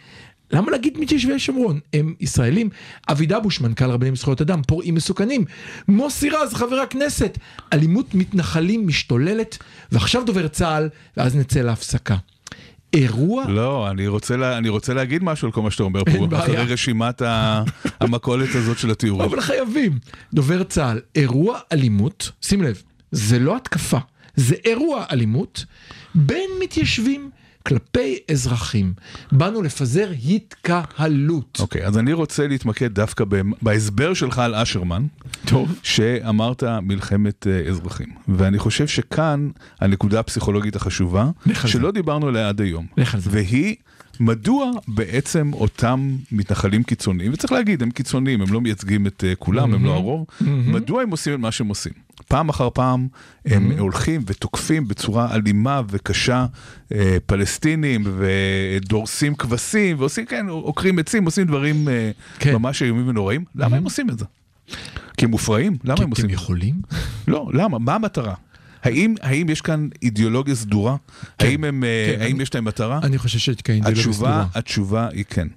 [0.51, 1.79] למה להגיד מתיישבי שומרון?
[1.93, 2.69] הם ישראלים.
[3.09, 5.45] אבי דבוש, מנכ"ל רבנים לזכויות אדם, פורעים מסוכנים.
[5.87, 7.37] מוסי רז, חבר הכנסת.
[7.73, 9.57] אלימות מתנחלים משתוללת,
[9.91, 12.15] ועכשיו דובר צה"ל, ואז נצא להפסקה.
[12.93, 16.27] אירוע לא, אני רוצה, לה, אני רוצה להגיד משהו על כל מה שאתה אומר פה,
[16.27, 16.43] בעיה.
[16.43, 17.21] אחרי רשימת
[17.99, 19.29] המכולת הזאת של התיאורים.
[19.29, 19.99] אבל חייבים.
[20.33, 23.97] דובר צה"ל, אירוע אלימות, שים לב, זה לא התקפה,
[24.35, 25.65] זה אירוע אלימות
[26.15, 27.29] בין מתיישבים
[27.67, 28.93] כלפי אזרחים.
[29.31, 31.57] באנו לפזר התקהלות.
[31.59, 35.05] אוקיי, אז אני רוצה להתמקד דווקא ב- בהסבר שלך על אשרמן,
[35.45, 35.79] טוב.
[35.83, 38.07] שאמרת מלחמת אה, אזרחים.
[38.27, 39.49] ואני חושב שכאן
[39.81, 41.29] הנקודה הפסיכולוגית החשובה.
[41.65, 43.29] שלא דיברנו עליה עד היום, לך על זה.
[43.33, 43.75] והיא...
[44.19, 49.73] מדוע בעצם אותם מתנחלים קיצוניים, וצריך להגיד, הם קיצוניים, הם לא מייצגים את אה, כולם,
[49.73, 51.93] הם לא הרוב, מדוע הם עושים את מה שהם עושים?
[52.27, 53.07] פעם אחר פעם
[53.45, 56.45] הם הולכים ותוקפים בצורה אלימה וקשה
[56.91, 62.53] אה, פלסטינים ודורסים כבשים ועושים, כן, עוקרים עצים, עושים דברים אה, כן.
[62.53, 63.45] ממש איומים ונוראים.
[63.55, 64.25] למה הם עושים את זה?
[65.17, 65.77] כי הם מופרעים?
[65.83, 66.35] למה כי הם עושים את זה?
[66.35, 66.75] יכולים?
[67.27, 67.79] לא, למה?
[67.79, 68.33] מה המטרה?
[68.87, 70.95] האם, האם יש כאן אידיאולוגיה סדורה?
[71.39, 72.99] האם, הם, אה, כן, האם אני- יש להם מטרה?
[73.03, 74.45] אני חושב שכאינדיאולוגיה התשובה, סדורה.
[74.55, 75.47] התשובה היא כן.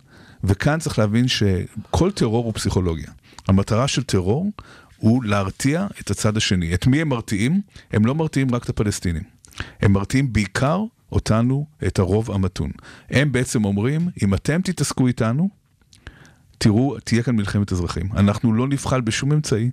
[0.45, 3.09] וכאן צריך להבין שכל טרור הוא פסיכולוגיה.
[3.49, 4.51] המטרה של טרור
[4.97, 6.75] הוא להרתיע את הצד השני.
[6.75, 7.61] את מי הם מרתיעים?
[7.93, 9.23] הם לא מרתיעים רק את הפלסטינים.
[9.83, 10.81] הם מרתיעים בעיקר
[11.13, 12.71] אותנו, את הרוב המתון.
[13.11, 15.49] הם בעצם אומרים, אם אתם תתעסקו איתנו,
[16.63, 18.09] תראו, תהיה כאן מלחמת אזרחים.
[18.17, 19.71] אנחנו לא נבחל בשום אמצעי,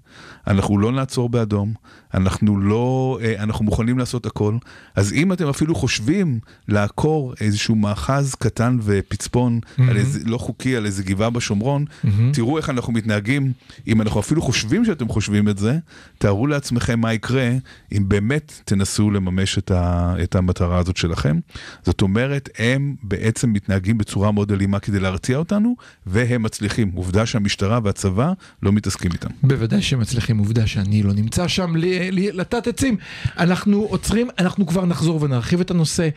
[0.48, 1.74] אנחנו לא נעצור באדום,
[2.14, 4.58] אנחנו לא, אה, אנחנו מוכנים לעשות הכל.
[4.96, 10.86] אז אם אתם אפילו חושבים לעקור איזשהו מאחז קטן ופצפון, על איזה, לא חוקי, על
[10.86, 11.86] איזה גבעה בשומרון,
[12.34, 13.52] תראו איך אנחנו מתנהגים.
[13.88, 15.78] אם אנחנו אפילו חושבים שאתם חושבים את זה,
[16.18, 17.52] תארו לעצמכם מה יקרה
[17.92, 21.40] אם באמת תנסו לממש את, ה, את המטרה הזאת שלכם.
[21.84, 26.77] זאת אומרת, הם בעצם מתנהגים בצורה מאוד אלימה כדי להרתיע אותנו, והם מצליחים.
[26.96, 29.30] עובדה שהמשטרה והצבא לא מתעסקים איתם.
[29.44, 32.98] בוודאי שהם מצליחים, עובדה שאני לא נמצא שם ל- ל- לטעת עצים.
[33.38, 36.10] אנחנו עוצרים, אנחנו כבר נחזור ונרחיב את הנושא.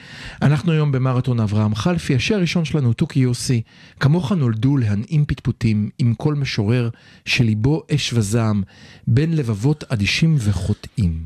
[0.43, 3.63] אנחנו היום במרתון אברהם חלפי, השיר הראשון שלנו, תוכי יוסי.
[4.01, 6.89] כמוך נולדו להנעים פטפוטים עם כל משורר
[7.25, 8.63] שליבו אש וזעם,
[9.07, 11.23] בין לבבות אדישים וחוטאים.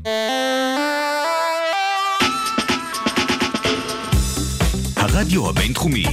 [5.15, 6.03] הרדיו הבינתחומי,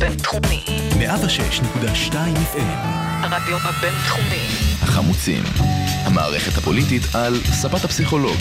[0.00, 0.64] בינתחומי.
[0.90, 2.86] 106.2 FM,
[3.22, 4.46] הרדיו הבינתחומי.
[4.82, 5.42] החמוצים,
[6.04, 8.36] המערכת הפוליטית על ספת הפסיכולוג,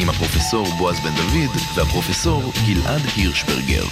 [0.00, 3.84] עם הפרופסור בועז בן דוד והפרופסור גלעד הירשברגר.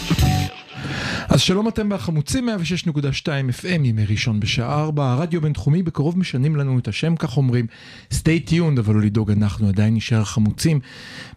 [1.29, 3.27] אז שלום אתם בחמוצים 106.2
[3.63, 7.67] FM ימי ראשון בשעה 4 הרדיו בינתחומי בקרוב משנים לנו את השם כך אומרים
[8.13, 10.81] stay tuned אבל לא לדאוג אנחנו עדיין נשאר חמוצים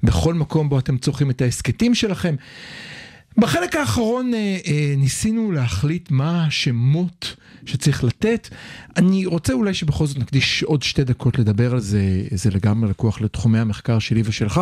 [0.04, 2.36] בכל מקום בו אתם צורכים את ההסכתים שלכם.
[3.38, 8.50] בחלק האחרון אה, אה, ניסינו להחליט מה השמות שצריך לתת.
[8.98, 13.22] אני רוצה אולי שבכל זאת נקדיש עוד שתי דקות לדבר על זה, זה לגמרי לקוח
[13.22, 14.62] לתחומי המחקר שלי ושלך.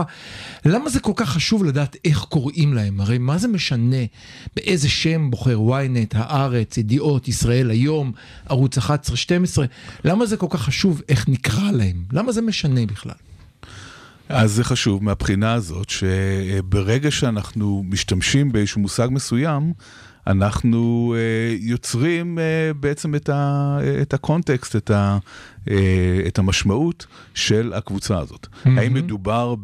[0.66, 3.02] למה זה כל כך חשוב לדעת איך קוראים להם?
[3.02, 4.06] הרי מה זה משנה
[4.56, 8.12] באיזה שם בוחר ynet, הארץ, ידיעות, ישראל היום,
[8.46, 8.82] ערוץ 11-12?
[10.04, 12.04] למה זה כל כך חשוב איך נקרא להם?
[12.12, 13.29] למה זה משנה בכלל?
[14.30, 19.74] אז זה חשוב מהבחינה הזאת שברגע שאנחנו משתמשים באיזשהו מושג מסוים,
[20.28, 25.18] אנחנו אה, יוצרים אה, בעצם את, ה, את הקונטקסט, את, ה,
[25.70, 28.48] אה, את המשמעות של הקבוצה הזאת.
[28.66, 29.56] האם מדובר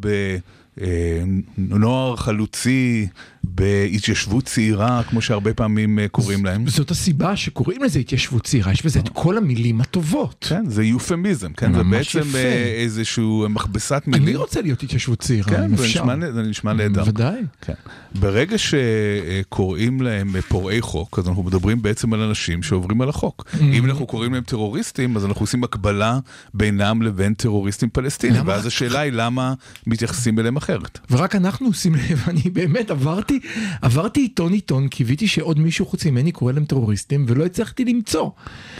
[1.58, 3.08] בנוער חלוצי,
[3.54, 6.68] בהתיישבות צעירה, כמו שהרבה פעמים אה, קוראים להם?
[6.68, 10.46] זאת הסיבה שקוראים לזה התיישבות צעירה, יש בזה את כל המילים הטובות.
[10.48, 12.20] כן, זה יופמיזם, כן, זה בעצם.
[12.34, 14.28] אה, איזשהו מכבסת מילים.
[14.28, 16.04] אני רוצה להיות התיישבות צעירה, כן, אם זה אפשר.
[16.04, 17.04] נשמע, זה נשמע נהדר.
[17.06, 17.40] ודאי.
[17.60, 17.72] כן.
[18.14, 23.44] ברגע שקוראים להם פורעי חוק, אז אנחנו מדברים בעצם על אנשים שעוברים על החוק.
[23.46, 23.62] Mm-hmm.
[23.62, 26.18] אם אנחנו קוראים להם טרוריסטים, אז אנחנו עושים הקבלה
[26.54, 28.42] בינם לבין טרוריסטים פלסטינים.
[28.46, 29.54] ואז השאלה היא למה
[29.86, 30.98] מתייחסים אליהם אחרת.
[31.10, 33.35] ורק אנחנו עושים לב, אני באמת עברתי,
[33.82, 38.30] עברתי עיתון עיתון, קיוויתי שעוד מישהו חוץ ממני קורא להם טרוריסטים, ולא הצלחתי למצוא.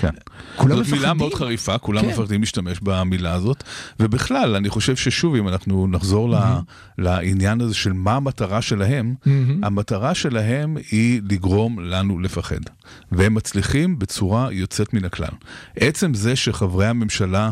[0.01, 0.09] כן.
[0.57, 1.16] כולם זאת מילה מפחדים.
[1.16, 2.09] מאוד חריפה, כולם כן.
[2.09, 3.62] מפחדים להשתמש במילה הזאת.
[4.01, 6.59] ובכלל, אני חושב ששוב, אם אנחנו נחזור ל-
[6.99, 9.14] לעניין הזה של מה המטרה שלהם,
[9.62, 12.61] המטרה שלהם היא לגרום לנו לפחד.
[13.12, 15.29] והם מצליחים בצורה יוצאת מן הכלל.
[15.77, 17.51] עצם זה שחברי הממשלה...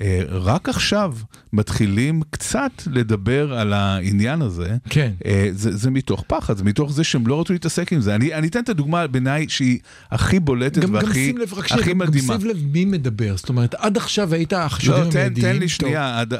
[0.00, 1.14] אה, רק עכשיו
[1.52, 5.10] מתחילים קצת לדבר על העניין הזה, כן.
[5.26, 8.14] אה, זה, זה מתוך פחד, זה מתוך זה שהם לא רצו להתעסק עם זה.
[8.14, 9.78] אני, אני אתן את הדוגמה בעיניי שהיא
[10.10, 12.38] הכי בולטת גם, גם והכי שים לב, רק הכי גם, גם מדהימה.
[12.40, 15.46] שים לב מי מדבר, זאת אומרת, עד עכשיו היית החשודים לא, תן, המיידיים.
[15.46, 15.68] תן לי טוב.
[15.68, 16.34] שנייה, הד-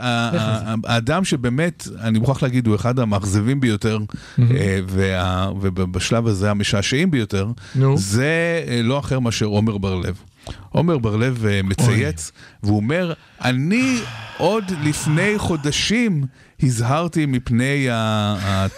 [0.85, 3.99] האדם שבאמת, אני מוכרח להגיד, הוא אחד המאכזבים ביותר,
[4.39, 4.45] אה,
[4.89, 7.47] וה- ובשלב הזה המשעשעים ביותר.
[7.97, 8.33] זה
[8.85, 10.17] לא אחר מאשר עומר בר-לב.
[10.71, 13.13] עומר בר-לב אה, מצייץ, והוא אומר,
[13.45, 13.99] אני
[14.39, 16.25] עוד לפני חודשים
[16.63, 17.87] הזהרתי מפני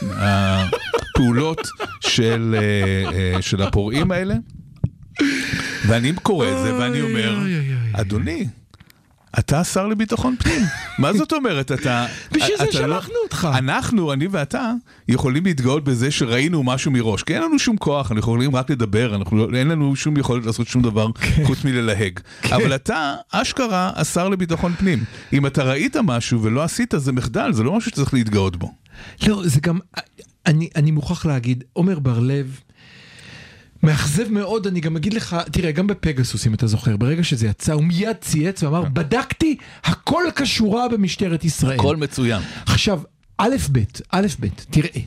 [0.02, 1.68] הפעולות
[2.00, 4.34] של אה, אה, של הפורעים האלה,
[5.86, 7.38] ואני קורא את זה ואני אומר.
[7.92, 8.46] אדוני,
[9.38, 10.62] אתה השר לביטחון פנים.
[10.98, 11.72] מה זאת אומרת?
[11.72, 12.06] אתה...
[12.32, 13.48] בשביל זה לא- שלחנו אותך.
[13.54, 14.72] אנחנו, אני ואתה,
[15.08, 17.22] יכולים להתגאות בזה שראינו משהו מראש.
[17.22, 20.46] כי אין לנו שום כוח, אנחנו יכולים רק לדבר, אנחנו לא, אין לנו שום יכולת
[20.46, 21.44] לעשות שום דבר כן.
[21.44, 22.20] חוץ מללהג.
[22.52, 25.04] אבל אתה, אשכרה, השר לביטחון פנים.
[25.32, 28.72] אם אתה ראית משהו ולא עשית, זה מחדל, זה לא משהו שצריך להתגאות בו.
[29.26, 29.78] לא, זה גם,
[30.46, 32.60] אני, אני מוכרח להגיד, עומר בר-לב,
[33.84, 37.72] מאכזב מאוד, אני גם אגיד לך, תראה, גם בפגסוס, אם אתה זוכר, ברגע שזה יצא,
[37.72, 41.78] הוא מיד צייץ ואמר, בדקתי, הכל כשורה במשטרת ישראל.
[41.78, 42.42] הכל מצוין.
[42.66, 43.00] עכשיו,
[43.38, 43.78] א' ב',
[44.10, 45.00] א' ב', תראה,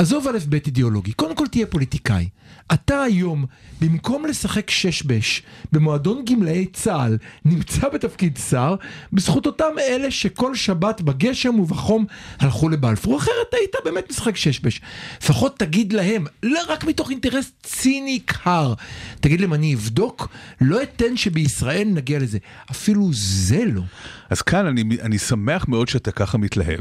[0.00, 2.28] עזוב א' ב' אידיאולוגי, קודם כל תהיה פוליטיקאי.
[2.72, 3.44] אתה היום,
[3.80, 8.74] במקום לשחק שש בש במועדון גמלאי צה"ל, נמצא בתפקיד שר,
[9.12, 12.06] בזכות אותם אלה שכל שבת בגשם ובחום
[12.38, 13.16] הלכו לבלפור.
[13.16, 14.80] אחרת היית באמת משחק שש בש.
[15.22, 18.74] לפחות תגיד להם, לא רק מתוך אינטרס ציני קר,
[19.20, 20.28] תגיד להם אני אבדוק,
[20.60, 22.38] לא אתן שבישראל נגיע לזה.
[22.70, 23.82] אפילו זה לא.
[24.30, 26.80] אז כאן אני, אני שמח מאוד שאתה ככה מתלהב,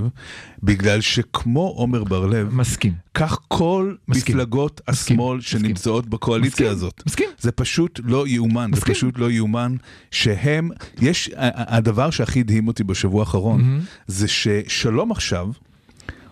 [0.63, 2.93] בגלל שכמו עומר בר-לב, מסכים.
[3.13, 4.35] כך כל מסכים.
[4.35, 5.19] מפלגות מסכים.
[5.19, 5.59] השמאל מסכים.
[5.59, 6.67] שנמצאות בקואליציה מסכים.
[6.67, 7.03] הזאת.
[7.05, 7.29] מסכים.
[7.39, 8.95] זה פשוט לא יאומן, זה מסכים.
[8.95, 9.75] פשוט לא יאומן
[10.11, 10.69] שהם,
[11.01, 15.49] יש, הדבר שהכי הדהים אותי בשבוע האחרון, זה ששלום עכשיו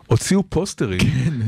[0.07, 0.99] הוציאו פוסטרים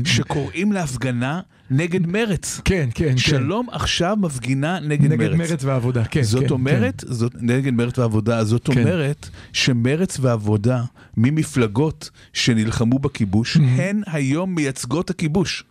[0.04, 1.40] שקוראים להפגנה
[1.70, 2.60] נגד מרץ.
[2.64, 3.16] כן, כן, כן.
[3.16, 5.50] שלום עכשיו מפגינה נגד, נגד מרץ.
[5.50, 6.22] מרץ ועבודה, כן.
[6.22, 8.80] זאת כן, אומרת, זאת, נגד מרץ ועבודה, זאת כן.
[8.80, 10.84] אומרת שמרץ ועבודה
[11.16, 13.60] ממפלגות שנלחמו בכיבוש, Mm-hmm.
[13.60, 15.64] הן היום מייצגות הכיבוש.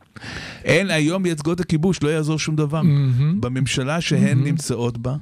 [0.66, 2.82] הן היום מייצגות הכיבוש, לא יעזור שום דבר.
[2.82, 3.40] Mm-hmm.
[3.40, 5.16] בממשלה שהן נמצאות בה,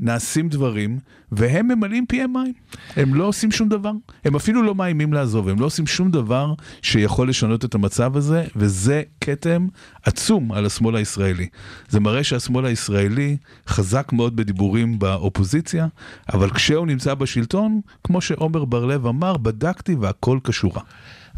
[0.00, 0.98] נעשים דברים,
[1.32, 2.52] והם ממלאים פיהם מים.
[2.96, 3.92] הם לא עושים שום דבר.
[4.24, 8.44] הם אפילו לא מאיימים לעזוב, הם לא עושים שום דבר שיכול לשנות את המצב הזה,
[8.56, 9.66] וזה כתם
[10.02, 11.48] עצום על השמאל הישראלי.
[11.88, 13.36] זה מראה שהשמאל הישראלי
[13.68, 15.86] חזק מאוד בדיבורים באופוזיציה,
[16.32, 20.82] אבל כשהוא נמצא בשלטון, כמו שעומר בר-לב אמר, בדקתי והכל כשורה.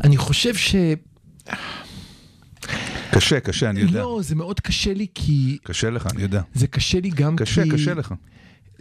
[0.05, 0.75] אני חושב ש...
[3.15, 4.01] קשה, קשה, אני יודע.
[4.01, 5.59] לא, זה מאוד קשה לי כי...
[5.65, 6.43] קשה לך, אני יודע.
[6.55, 7.71] זה קשה לי גם קשה, כי...
[7.71, 8.15] קשה לך.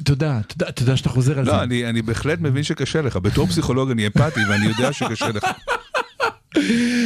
[0.04, 1.52] תודה, תודה, תודה שאתה חוזר על זה.
[1.52, 3.18] לא, אני, אני בהחלט מבין שקשה לך.
[3.18, 5.44] בתור פסיכולוג אני אמפתי ואני יודע שקשה לך.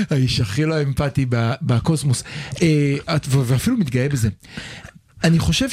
[0.10, 1.26] האיש הכי לא אמפתי
[1.62, 2.24] בקוסמוס,
[2.62, 2.96] אה,
[3.30, 4.30] ואפילו מתגאה בזה.
[5.24, 5.68] אני חושב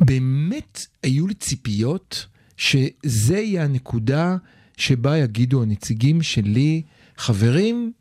[0.00, 4.36] שבאמת היו לי ציפיות שזה יהיה הנקודה
[4.76, 6.82] שבה יגידו הנציגים שלי,
[7.16, 7.92] חברים,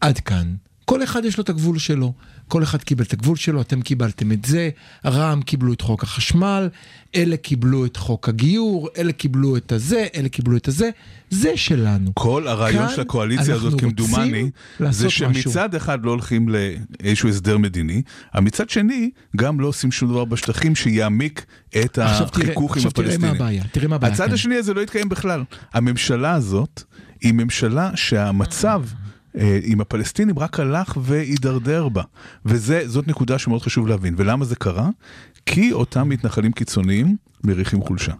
[0.00, 0.54] עד כאן.
[0.90, 2.12] כל אחד יש לו את הגבול שלו.
[2.48, 4.70] כל אחד קיבל את הגבול שלו, אתם קיבלתם את זה,
[5.06, 6.68] רע"מ קיבלו את חוק החשמל,
[7.14, 10.90] אלה קיבלו את חוק הגיור, אלה קיבלו את הזה, אלה קיבלו את הזה,
[11.30, 12.10] זה שלנו.
[12.14, 14.50] כל הרעיון של הקואליציה הזאת, כמדומני,
[14.90, 15.10] זה משהו.
[15.10, 18.02] שמצד אחד לא הולכים לאיזשהו הסדר מדיני,
[18.34, 21.46] אבל מצד שני, גם לא עושים שום דבר בשטחים שיעמיק
[21.84, 23.34] את עכשיו תראה- החיכוך עם עכשיו תראה מה הפלסטינים.
[23.34, 24.34] הבעיה, תראה מה הבעיה הצד כאן.
[24.34, 25.44] השני הזה לא יתקיים בכלל.
[25.72, 26.82] הממשלה הזאת
[27.20, 28.82] היא ממשלה שהמצב...
[29.38, 32.02] אה, עם הפלסטינים רק הלך והידרדר בה,
[32.44, 34.14] וזאת נקודה שמאוד חשוב להבין.
[34.16, 34.88] ולמה זה קרה?
[35.46, 38.12] כי אותם מתנחלים קיצוניים מריחים חולשה.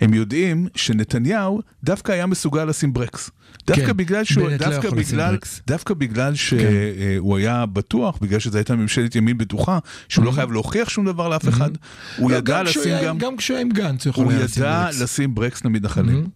[0.00, 3.30] הם יודעים שנתניהו דווקא היה מסוגל לשים ברקס.
[3.66, 5.36] דווקא כן, בגלל שהוא, לא דווקא לשים בגלל.
[5.66, 6.36] דווקא בגלל כן.
[6.36, 11.28] שהוא היה בטוח, בגלל שזו הייתה ממשלת ימין בטוחה, שהוא לא חייב להוכיח שום דבר
[11.28, 11.70] לאף אחד,
[12.16, 13.18] הוא לא, ידע לשים גם...
[13.18, 15.00] גם כשהוא היה עם גנץ הוא יכול הוא היה לשים ידע ברקס.
[15.00, 16.26] לשים ברקס למתנחלים.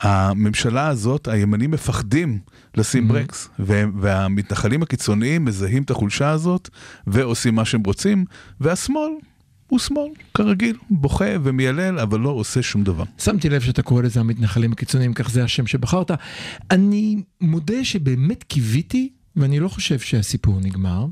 [0.00, 2.38] הממשלה הזאת, הימנים מפחדים
[2.76, 6.68] לשים ברקס, והם- והמתנחלים הקיצוניים מזהים את החולשה הזאת
[7.06, 8.24] ועושים מה שהם רוצים,
[8.60, 9.10] והשמאל
[9.68, 13.04] הוא שמאל, כרגיל, בוכה ומיילל, אבל לא עושה שום דבר.
[13.18, 16.10] שמתי לב שאתה קורא לזה המתנחלים הקיצוניים, כך זה השם שבחרת.
[16.70, 21.06] אני מודה שבאמת קיוויתי, ואני לא חושב שהסיפור נגמר,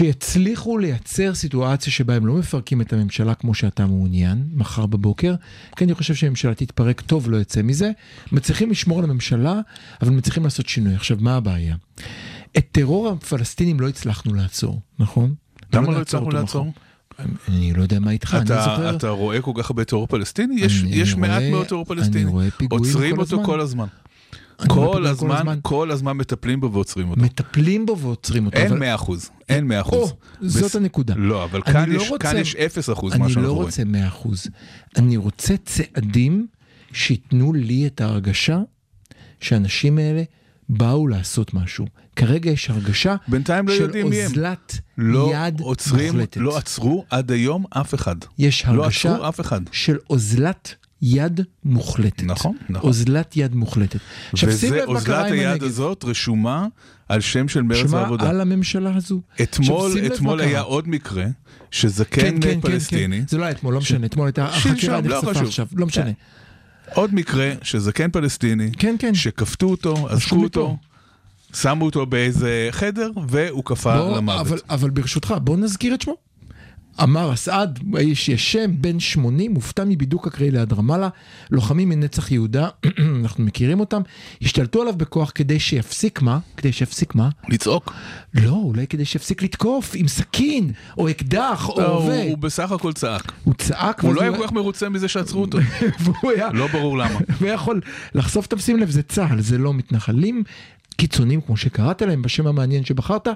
[0.00, 5.34] שיצליחו לייצר סיטואציה שבה הם לא מפרקים את הממשלה כמו שאתה מעוניין, מחר בבוקר,
[5.76, 7.90] כי אני חושב שהממשלה תתפרק טוב, לא יצא מזה.
[8.32, 9.60] מצליחים לשמור על הממשלה,
[10.02, 10.94] אבל מצליחים לעשות שינוי.
[10.94, 11.76] עכשיו, מה הבעיה?
[12.58, 15.34] את טרור הפלסטינים לא הצלחנו לעצור, נכון?
[15.72, 16.72] למה לא נעצור הצלחנו אותו לעצור?
[17.48, 18.96] אני לא יודע מה איתך, אני אתה, זוכר...
[18.96, 20.54] אתה רואה כל כך הרבה טרור פלסטיני?
[20.60, 22.30] יש, אני מעט מאוד טרור אני פלסטיני.
[22.30, 23.46] רואה פיגועים עוצרים כל אותו הזמן.
[23.46, 23.86] כל הזמן.
[24.60, 25.58] אני כל פיגועים כל הזמן, הזמן.
[25.62, 27.20] כל הזמן מטפלים בו ועוצרים אותו.
[27.20, 28.56] מטפלים בו ועוצרים אותו.
[28.58, 30.10] אין אבל- 100 אחוז, אין 100 אחוז.
[30.10, 30.16] או,
[30.48, 31.14] זאת הנקודה.
[31.16, 33.52] לא, אבל אני כאן לא יש- רוצה- כאן יש 0 אחוז מה אני שאנחנו לא
[33.52, 33.66] רואים.
[33.66, 34.46] רוצה 100 אחוז.
[34.96, 36.46] אני רוצה צעדים
[36.92, 38.58] שייתנו לי את ההרגשה
[39.40, 40.22] שהאנשים האלה
[40.68, 41.86] באו לעשות משהו.
[42.16, 43.90] כרגע יש הרגשה בינתיים לא של.
[44.02, 46.36] אוזלת לא יד עוצרים, מוחלטת.
[46.36, 48.16] לא עצרו עד היום אף אחד.
[48.38, 49.60] יש לא הרגשה עצרו אף אחד.
[49.72, 52.22] של אוזלת יד מוחלטת.
[52.22, 52.88] נכון, נכון.
[52.88, 54.00] אוזלת יד מוחלטת.
[54.32, 55.64] עכשיו שים לב מה אוזלת קרה עם היד הנגב.
[55.64, 56.66] הזאת רשומה
[57.08, 58.30] על שם של מרץ העבודה.
[58.30, 59.20] על הממשלה הזו.
[59.42, 60.60] אתמול, אתמול היה.
[60.60, 61.26] עוד מקרה,
[61.70, 65.46] שזקן פלסטיני, זה לא היה אתמול, לא משנה, אתמול הייתה החקירה לא נחשפה חשוב.
[65.46, 66.10] עכשיו, לא משנה.
[66.94, 69.14] עוד מקרה שזקן פלסטיני, כן, כן.
[69.14, 70.44] שכפתו אותו, אזקו מפה.
[70.44, 70.76] אותו,
[71.54, 74.40] שמו אותו באיזה חדר, והוא קפא בוא, למוות.
[74.40, 76.29] אבל, אבל ברשותך, בוא נזכיר את שמו.
[77.02, 81.08] אמר אסעד, האיש ישם, בן 80, מופתע מבידוק אקראי ליד רמאללה,
[81.50, 82.68] לוחמים מנצח יהודה,
[83.20, 84.00] אנחנו מכירים אותם,
[84.42, 86.38] השתלטו עליו בכוח כדי שיפסיק מה?
[86.56, 87.28] כדי שיפסיק מה?
[87.48, 87.92] לצעוק.
[88.34, 92.22] לא, אולי כדי שיפסיק לתקוף עם סכין, או אקדח, או לא, הוא רובה.
[92.22, 93.32] הוא בסך הכל צעק.
[93.44, 95.58] הוא צעק, הוא לא היה כל כך מרוצה מזה שעצרו אותו.
[96.52, 97.18] לא ברור למה.
[97.40, 97.80] ויכול
[98.14, 100.42] לחשוף, תשים לב, זה צה"ל, זה לא מתנחלים.
[100.96, 103.28] קיצוניים, כמו שקראת להם, בשם המעניין שבחרת,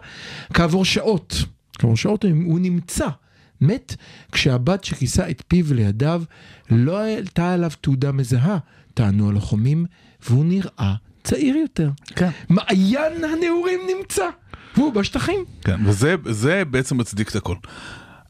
[0.55, 1.45] כעבור שעות,
[1.79, 3.09] כעבור שעות הוא נמצא.
[3.61, 3.97] מת
[4.33, 6.23] כשהבת שכיסה את פיו לידיו
[6.71, 8.59] לא העלתה עליו תעודה מזהה,
[8.95, 9.87] טענו הלוחמים,
[10.29, 11.91] והוא נראה צעיר יותר.
[12.07, 12.31] כן.
[12.49, 14.29] מעיין הנעורים נמצא,
[14.77, 15.45] והוא בשטחים.
[15.65, 17.57] כן, וזה זה בעצם מצדיק את הכל.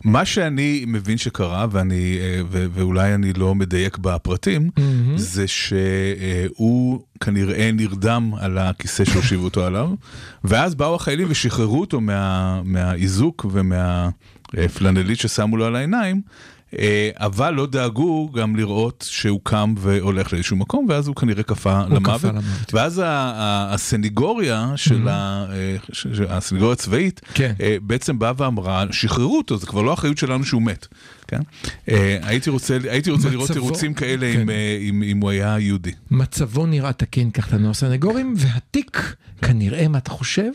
[0.05, 5.19] מה שאני מבין שקרה, ואני, אה, ו, ואולי אני לא מדייק בפרטים, מהמם.
[5.19, 9.91] זה שהוא כנראה נרדם על הכיסא שהושיבו אותו עליו,
[10.45, 13.47] ואז באו החיילים ושחררו אותו מה, מהאיזוק
[14.55, 16.21] ומהפלנלית ששמו לו על העיניים.
[16.79, 21.85] אה, אבל לא דאגו גם לראות שהוא קם והולך לאיזשהו מקום, ואז הוא כנראה קפא
[21.91, 22.25] למוות.
[22.25, 22.75] למוות.
[22.75, 25.77] ואז ה- ה- הסניגוריה של ה- אה,
[26.29, 27.53] הסניגוריה הצבאית, כן.
[27.61, 30.87] אה, בעצם באה ואמרה, שחררו אותו, זה כבר לא אחריות שלנו שהוא מת.
[31.29, 31.41] כן?
[31.89, 34.41] אה, הייתי רוצה, הייתי רוצה לראות מצבו- תירוצים כאלה כן.
[34.41, 35.93] אם, אה, אם, אם הוא היה יהודי.
[36.11, 40.51] מצבו נראה תקין, כך לנו הסנגורים, והתיק, כנראה, מה אתה חושב?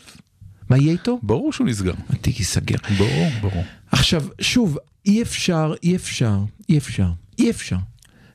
[0.69, 1.19] מה יהיה איתו?
[1.23, 1.93] ברור שהוא נסגר.
[2.09, 2.77] התיק ייסגר.
[2.97, 3.63] ברור, ברור.
[3.91, 6.37] עכשיו, שוב, אי אפשר, אי אפשר,
[6.69, 7.77] אי אפשר, אי אפשר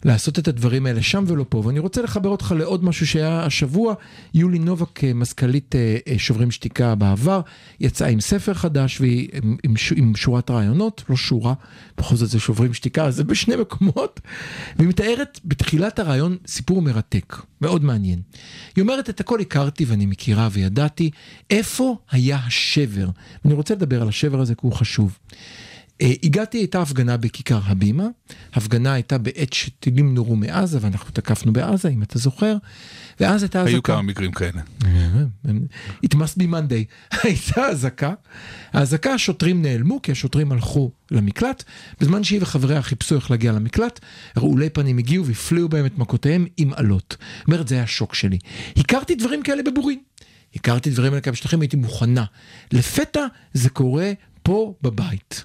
[0.05, 3.95] לעשות את הדברים האלה שם ולא פה, ואני רוצה לחבר אותך לעוד משהו שהיה השבוע,
[4.35, 7.41] יולי נובק, אה, מזכ"לית אה, אה, שוברים שתיקה בעבר,
[7.81, 11.55] יצאה עם ספר חדש והיא עם, עם, עם שורת רעיונות, לא שורה,
[11.99, 14.21] בכל זאת זה שוברים שתיקה, זה בשני מקומות,
[14.77, 18.21] והיא מתארת בתחילת הרעיון סיפור מרתק, מאוד מעניין.
[18.77, 21.11] היא אומרת, את הכל הכרתי ואני מכירה וידעתי,
[21.51, 23.09] איפה היה השבר?
[23.45, 25.19] ואני רוצה לדבר על השבר הזה כי הוא חשוב.
[26.03, 28.07] אה, הגעתי, הייתה הפגנה בכיכר הבימה,
[28.53, 32.57] הפגנה הייתה בעת שטילים נורו מעזה ואנחנו תקפנו בעזה, אם אתה זוכר,
[33.21, 33.75] ואז הייתה אזעקה.
[33.75, 34.61] היו כמה מקרים כאלה.
[36.07, 36.85] It must be Monday.
[37.23, 38.15] הייתה אזעקה,
[38.73, 41.65] האזעקה השוטרים נעלמו כי השוטרים הלכו למקלט,
[42.01, 44.01] בזמן שהיא וחבריה חיפשו איך להגיע למקלט,
[44.37, 47.17] רעולי פנים הגיעו והפליאו בהם את מכותיהם עם אלות.
[47.39, 48.39] זאת אומרת, זה היה השוק שלי.
[48.77, 49.99] הכרתי דברים כאלה בבורין.
[50.55, 52.25] הכרתי דברים כאלה בשטחים, הייתי מוכנה.
[52.73, 55.45] לפתע זה קורה פה בבית.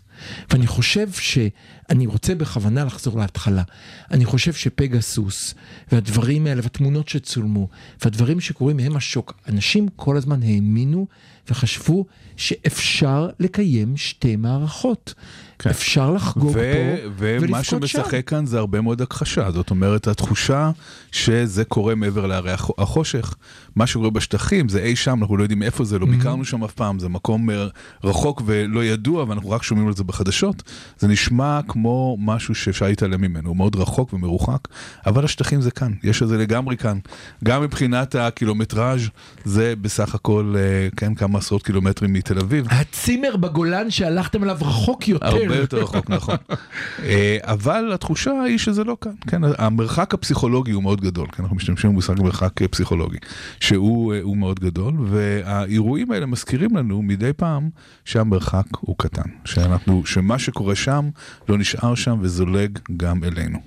[0.52, 3.64] ואני חושב שאני רוצה בכוונה לחזור להתחלה.
[4.12, 5.54] אני חושב שפגסוס
[5.92, 7.68] והדברים האלה והתמונות שצולמו
[8.04, 11.08] והדברים שקורים מהם השוק, אנשים כל הזמן האמינו
[11.50, 12.06] וחשבו
[12.38, 15.14] שאפשר לקיים שתי מערכות.
[15.60, 15.70] כן.
[15.70, 17.80] אפשר לחגוג ו- פה ומה ולבכות שם.
[17.88, 20.72] שמשחק כאן זה הרבה מאוד הכחשה, זאת אומרת התחושה
[21.12, 23.36] שזה קורה מעבר להרי הח- החושך,
[23.76, 26.10] מה שקורה בשטחים זה אי שם, אנחנו לא יודעים איפה זה, לא Mm-hmm.
[26.10, 27.68] ביקרנו שם אף פעם, זה מקום אה,
[28.04, 30.63] רחוק ולא ידוע ואנחנו רק שומעים על זה בחדשות,
[30.98, 34.67] זה נשמע כמו משהו שאפשר להתעלם ממנו, הוא מאוד רחוק ומרוחק,
[35.06, 37.00] אבל השטחים זה כאן, יש את זה לגמרי כאן,
[37.43, 39.10] גם מבחינת הקילומטראז'
[39.45, 42.67] זה בסך הכל, אה, כן, כמה עשרות קילומטרים מתל אביב.
[42.69, 45.26] הצימר בגולן שהלכתם אליו רחוק יותר.
[45.26, 46.36] הרבה יותר רחוק, נכון.
[47.04, 49.12] אה, אבל התחושה היא שזה לא כאן.
[49.28, 53.17] כן, המרחק הפסיכולוגי הוא מאוד גדול, כן, אנחנו משתמשים במושג מרחק פסיכולוגי,
[53.60, 57.69] שהוא אה, מאוד גדול, והאירועים האלה מזכירים לנו מדי פעם
[58.06, 61.10] שהמרחק הוא קטן, שאנחנו, שמה שקורה שם
[61.50, 63.60] לא נשאר שם וזולג גם אלינו.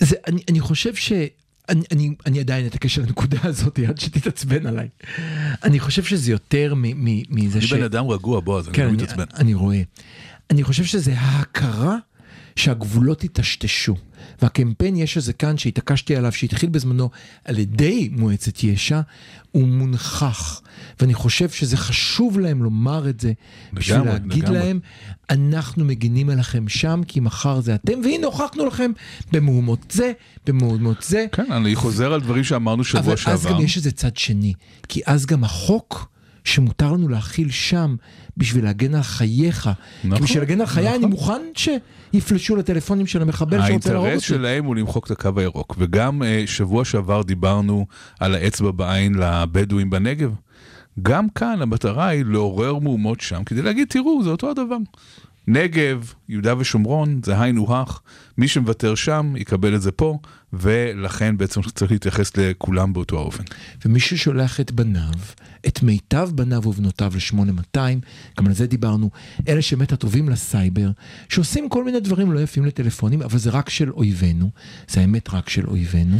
[0.00, 1.12] זה, אני, אני חושב ש...
[1.68, 4.88] אני, אני, אני עדיין אתעקש על הנקודה הזאת עד שתתעצבן עליי.
[5.64, 7.72] אני חושב שזה יותר מ- מ- מזה אני ש...
[7.72, 9.24] בן אדם רגוע, בועז, אני כן, לא אני, מתעצבן.
[9.36, 9.82] אני רואה.
[10.50, 11.96] אני חושב שזה ההכרה
[12.56, 13.96] שהגבולות היטשטשו.
[14.42, 17.10] והקמפיין יש איזה כאן שהתעקשתי עליו, שהתחיל בזמנו
[17.44, 19.00] על ידי מועצת יש"ע,
[19.50, 20.60] הוא מונחח.
[21.00, 23.32] ואני חושב שזה חשוב להם לומר את זה,
[23.72, 24.58] בשביל לגמרי, להגיד לגמרי.
[24.58, 24.80] להם,
[25.30, 28.90] אנחנו מגינים עליכם שם, כי מחר זה אתם, והנה הוכחנו לכם
[29.32, 30.12] במהומות זה,
[30.46, 31.26] במהומות זה.
[31.32, 33.32] כן, אני חוזר על דברים שאמרנו שבוע אבל שעבר.
[33.32, 34.52] אז גם יש איזה צד שני,
[34.88, 36.12] כי אז גם החוק
[36.44, 37.96] שמותר לנו להכיל שם
[38.36, 39.70] בשביל להגן על חייך,
[40.04, 40.96] נכון, כי בשביל להגן על חיי נכון.
[40.96, 44.38] אני מוכן שיפלשו לטלפונים של המחבל שרוצה להרוג האינטרס אותי.
[44.38, 47.86] שלהם הוא למחוק את הקו הירוק, וגם אה, שבוע שעבר דיברנו
[48.20, 50.34] על האצבע בעין לבדואים בנגב.
[51.02, 54.76] גם כאן המטרה היא לעורר מהומות שם, כדי להגיד, תראו, זה אותו הדבר.
[55.46, 58.00] נגב, יהודה ושומרון, זה היינו הך,
[58.38, 60.18] מי שמוותר שם יקבל את זה פה,
[60.52, 63.44] ולכן בעצם צריך להתייחס לכולם באותו האופן.
[63.86, 65.12] ומי ששולח את בניו,
[65.66, 67.78] את מיטב בניו ובנותיו ל-8200,
[68.38, 69.10] גם על זה דיברנו,
[69.48, 70.90] אלה שבאמת הטובים לסייבר,
[71.28, 74.50] שעושים כל מיני דברים לא יפים לטלפונים, אבל זה רק של אויבינו,
[74.88, 76.18] זה האמת רק של אויבינו,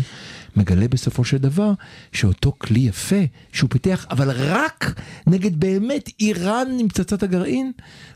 [0.57, 1.73] מגלה בסופו של דבר
[2.12, 3.21] שאותו כלי יפה
[3.53, 7.73] שהוא פיתח, אבל רק נגד באמת איראן עם פצצת הגרעין,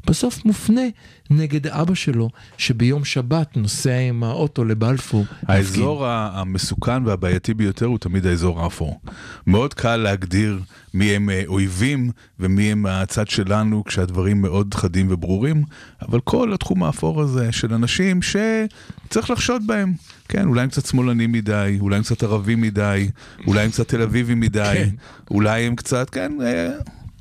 [0.07, 0.87] בסוף מופנה
[1.31, 5.21] נגד אבא שלו, שביום שבת נוסע עם האוטו לבלפור.
[5.21, 5.57] להפגין.
[5.57, 9.01] האזור ה- המסוכן והבעייתי ביותר הוא תמיד האזור האפור.
[9.47, 10.61] מאוד קל להגדיר
[10.95, 12.11] מי הם אה, אויבים
[12.41, 15.65] ומי הם הצד שלנו כשהדברים מאוד חדים וברורים,
[16.03, 19.93] אבל כל התחום האפור הזה של אנשים שצריך לחשוד בהם.
[20.29, 23.09] כן, אולי הם קצת שמאלנים מדי, אולי הם קצת ערבים מדי,
[23.47, 24.89] אולי הם קצת תל אביבים מדי, כן.
[25.31, 26.69] אולי הם קצת, כן, אה,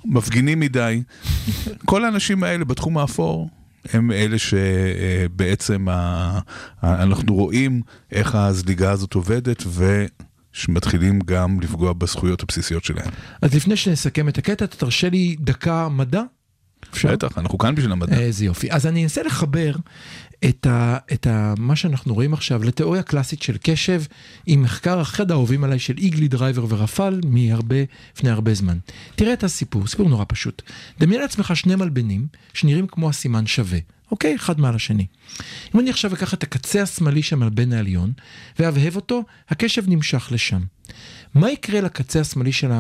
[0.06, 1.02] מפגינים מדי.
[1.86, 3.50] כל האנשים האלה בתחום האפור
[3.94, 6.40] הם אלה שבעצם ה-
[6.84, 7.82] אנחנו רואים
[8.12, 9.64] איך הזליגה הזאת עובדת
[10.54, 13.10] ושמתחילים גם לפגוע בזכויות הבסיסיות שלהם.
[13.42, 16.22] אז לפני שנסכם את הקטע, אתה תרשה לי דקה מדע?
[16.94, 17.12] אפשר?
[17.12, 18.18] בטח, אנחנו כאן בשביל המדע.
[18.20, 18.72] איזה יופי.
[18.72, 19.76] אז אני אנסה לחבר
[20.46, 24.02] את, ה, את ה, מה שאנחנו רואים עכשיו לתיאוריה קלאסית של קשב,
[24.46, 27.76] עם מחקר אחד האהובים עליי של אגלי, דרייבר ורפל מהרבה,
[28.16, 28.78] לפני הרבה זמן.
[29.16, 30.62] תראה את הסיפור, סיפור נורא פשוט.
[31.00, 33.80] דמיין לעצמך שני מלבנים שנראים כמו הסימן שווה.
[34.12, 34.36] אוקיי?
[34.36, 35.06] אחד מעל השני.
[35.76, 38.14] אם אני עכשיו אקח את הקצה השמאלי של המלבן העליון
[38.60, 40.62] ואהבהב אותו, הקשב נמשך לשם.
[41.34, 42.72] מה יקרה לקצה השמאלי של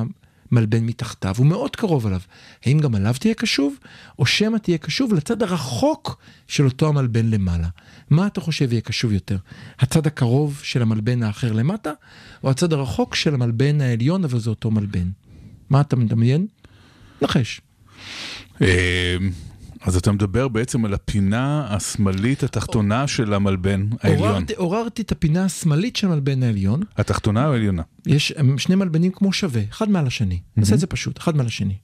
[0.52, 1.36] המלבן מתחתיו?
[1.38, 2.22] הוא מאוד קרוב אליו.
[2.66, 3.76] האם גם עליו תהיה קשוב,
[4.20, 6.18] או שמא תהיה קשוב לצד הרחוק
[6.48, 7.68] של אותו המלבן למעלה?
[8.10, 9.38] מה אתה חושב יהיה קשוב יותר?
[9.80, 11.92] הצד הקרוב של המלבן האחר למטה,
[12.44, 15.10] או הצד הרחוק של המלבן העליון, אבל זה אותו מלבן?
[15.70, 16.48] מה אתה מדמיין?
[17.22, 17.62] נחש.
[19.86, 24.28] אה, אז אתה מדבר בעצם על הפינה השמאלית התחתונה של המלבן העליון.
[24.28, 26.82] עוררתי, עוררתי את הפינה השמאלית של המלבן העליון.
[26.98, 27.82] התחתונה או העליונה?
[28.06, 30.40] יש שני מלבנים כמו שווה, אחד מעל השני.
[30.58, 31.76] נעשה את זה פשוט, אחד מעל השני.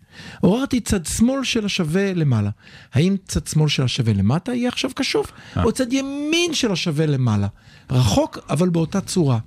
[0.42, 2.50] עוררתי צד שמאל של השווה למעלה.
[2.94, 5.26] האם צד שמאל של השווה למטה יהיה עכשיו קשוב?
[5.64, 7.48] או צד ימין של השווה למעלה?
[7.90, 9.40] רחוק, אבל באותה צורה.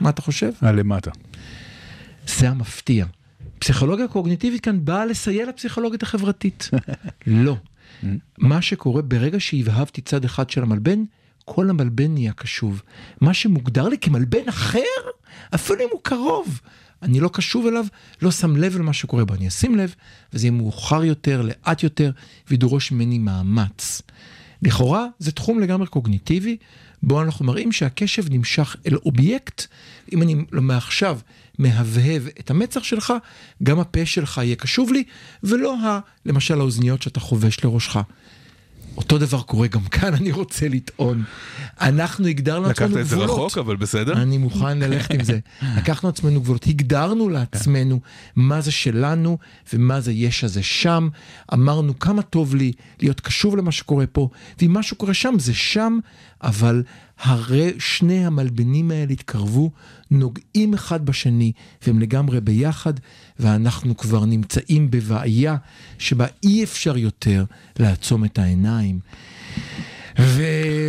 [0.00, 0.50] מה אתה חושב?
[0.60, 1.10] הלמטה.
[2.26, 3.06] זה המפתיע.
[3.58, 6.70] פסיכולוגיה קוגניטיבית כאן באה לסייע לפסיכולוגית החברתית.
[7.26, 7.56] לא.
[8.38, 11.04] מה שקורה ברגע שהבהבתי צד אחד של המלבן,
[11.44, 12.82] כל המלבן נהיה קשוב.
[13.20, 14.78] מה שמוגדר לי כמלבן אחר,
[15.54, 16.60] אפילו אם הוא קרוב,
[17.02, 17.84] אני לא קשוב אליו,
[18.22, 19.34] לא שם לב למה שקורה בו.
[19.34, 19.94] אני אשים לב,
[20.32, 22.10] וזה יהיה מאוחר יותר, לאט יותר,
[22.48, 24.02] וידרוש ממני מאמץ.
[24.62, 26.56] לכאורה זה תחום לגמרי קוגניטיבי,
[27.02, 29.66] בו אנחנו מראים שהקשב נמשך אל אובייקט.
[30.12, 31.18] אם אני מעכשיו
[31.58, 33.12] מהבהב את המצח שלך,
[33.62, 35.04] גם הפה שלך יהיה קשוב לי,
[35.42, 37.96] ולא ה, למשל האוזניות שאתה חובש לראשך.
[38.98, 41.22] אותו דבר קורה גם כאן, אני רוצה לטעון.
[41.80, 43.38] אנחנו הגדרנו לעצמנו לקחת את זה גבולות.
[43.38, 44.22] רחוק, אבל בסדר.
[44.22, 45.38] אני מוכן ללכת עם זה.
[45.76, 48.00] לקחנו לעצמנו גבולות, הגדרנו לעצמנו
[48.36, 49.38] מה זה שלנו
[49.72, 51.08] ומה זה יש הזה שם.
[51.54, 54.28] אמרנו כמה טוב לי להיות קשוב למה שקורה פה,
[54.60, 55.98] ואם משהו קורה שם זה שם,
[56.42, 56.82] אבל
[57.18, 59.70] הרי שני המלבנים האלה התקרבו,
[60.10, 61.52] נוגעים אחד בשני,
[61.86, 62.92] והם לגמרי ביחד,
[63.38, 65.56] ואנחנו כבר נמצאים בבעיה
[65.98, 67.44] שבה אי אפשר יותר
[67.78, 68.98] לעצום את העיניים.
[70.18, 70.42] ו...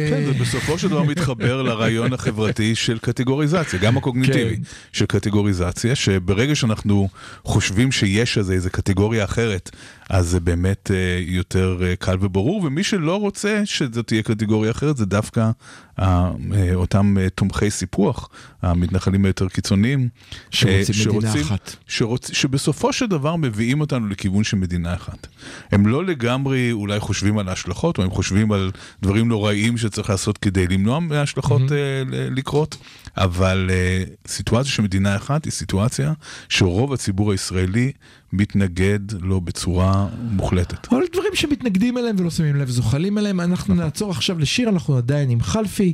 [0.09, 4.61] כן, זה בסופו של דבר מתחבר לרעיון החברתי של קטגוריזציה, גם הקוגניטיבי, כן.
[4.93, 7.09] של קטגוריזציה, שברגע שאנחנו
[7.43, 9.71] חושבים שיש איזה, איזה קטגוריה אחרת,
[10.09, 14.97] אז זה באמת אה, יותר אה, קל וברור, ומי שלא רוצה שזאת תהיה קטגוריה אחרת,
[14.97, 15.51] זה דווקא
[15.99, 18.29] אה, אה, אותם אה, תומכי סיפוח,
[18.61, 20.09] המתנחלים היותר קיצוניים,
[20.51, 21.75] שרוצים אה, מדינה אחת.
[21.87, 22.31] שרוצ...
[22.33, 25.27] שבסופו של דבר מביאים אותנו לכיוון של מדינה אחת.
[25.71, 28.71] הם לא לגמרי אולי חושבים על ההשלכות, או הם חושבים על
[29.01, 31.73] דברים נוראיים שצריך לעשות כדי למנוע מההשלכות Mm-hmm.
[32.11, 32.77] ל- לקרות,
[33.17, 36.13] אבל אה, סיטואציה של מדינה אחת היא סיטואציה
[36.49, 37.91] שרוב הציבור הישראלי
[38.33, 40.87] מתנגד לו בצורה מוחלטת.
[40.93, 45.29] אבל דברים שמתנגדים אליהם ולא שמים לב זוחלים אליהם, אנחנו נעצור עכשיו לשיר, אנחנו עדיין
[45.29, 45.93] עם חלפי,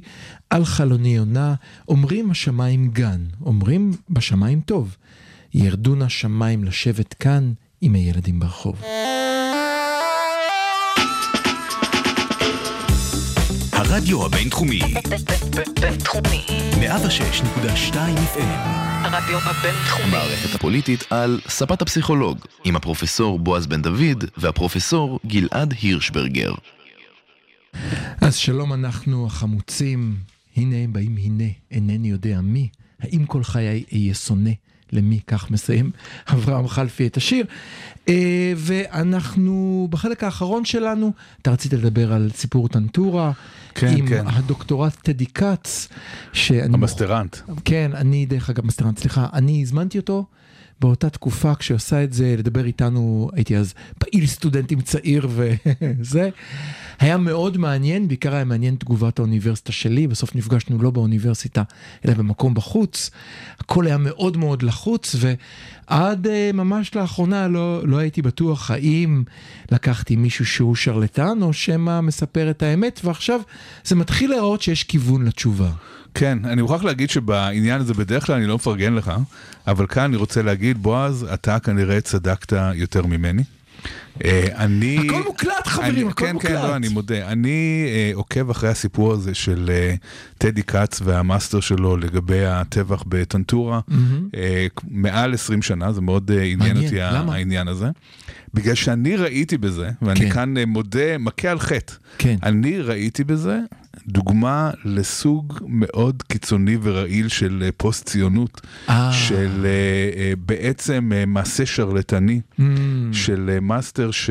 [0.49, 1.53] על חלוני יונה,
[1.87, 4.95] אומרים השמיים גן, אומרים בשמיים טוב,
[5.53, 8.81] ירדו נא שמיים לשבת כאן עם הילדים ברחוב.
[13.89, 14.79] הרדיו הבינתחומי,
[15.81, 16.45] בינתחומי.
[16.71, 18.39] 106.2 FM,
[19.03, 20.03] הרדיו הבינתחומי.
[20.03, 26.53] המערכת הפוליטית על ספת הפסיכולוג, עם הפרופסור בועז בן דוד והפרופסור גלעד הירשברגר.
[28.21, 30.15] אז שלום אנחנו החמוצים,
[30.57, 32.69] הנה הם באים הנה, אינני יודע מי,
[32.99, 34.51] האם כל חיי אהיה שונא
[34.95, 35.91] למי, כך מסיים
[36.33, 37.45] אברהם חלפי את השיר.
[38.09, 43.31] אה, ואנחנו בחלק האחרון שלנו, אתה רצית לדבר על סיפור טנטורה,
[43.75, 44.23] כן, עם כן.
[44.27, 45.87] הדוקטורט טדי כץ.
[46.73, 47.37] המסטרנט.
[47.65, 50.25] כן, אני דרך אגב מסטרנט, סליחה, אני הזמנתי אותו
[50.79, 56.29] באותה תקופה כשהיא עושה את זה, לדבר איתנו, הייתי אז פעיל סטודנטים צעיר וזה.
[56.99, 61.63] היה מאוד מעניין, בעיקר היה מעניין תגובת האוניברסיטה שלי, בסוף נפגשנו לא באוניברסיטה,
[62.05, 63.11] אלא במקום בחוץ.
[63.59, 65.15] הכל היה מאוד מאוד לחוץ,
[65.89, 69.23] ועד uh, ממש לאחרונה לא, לא הייתי בטוח האם
[69.71, 73.39] לקחתי מישהו שהוא שרלטן, או שמא מספר את האמת, ועכשיו
[73.83, 75.69] זה מתחיל להראות שיש כיוון לתשובה.
[76.13, 79.11] כן, אני מוכרח להגיד שבעניין הזה בדרך כלל אני לא מפרגן לך,
[79.67, 83.43] אבל כאן אני רוצה להגיד, בועז, אתה כנראה צדקת יותר ממני.
[84.23, 84.97] אה, אני...
[85.09, 86.51] הכל מוקלט חברים, אני, הכל כן, מוקלט.
[86.51, 87.27] כן, לא, אני מודה.
[87.27, 89.95] אני אה, עוקב אחרי הסיפור הזה של אה,
[90.37, 93.79] טדי כץ והמאסטר שלו לגבי הטבח בטנטורה.
[94.35, 97.35] אה, מעל 20 שנה, זה מאוד עניין אותי למה?
[97.35, 97.89] העניין הזה.
[98.53, 100.29] בגלל שאני ראיתי בזה, ואני כן.
[100.29, 101.93] כאן מודה, מכה על חטא.
[102.17, 102.35] כן.
[102.43, 103.59] אני ראיתי בזה
[104.07, 109.13] דוגמה לסוג מאוד קיצוני ורעיל של אה, פוסט ציונות, אה.
[109.13, 112.41] של אה, בעצם מעשה שרלטני.
[112.59, 112.63] Mm,
[113.11, 114.29] של מאסטר ש-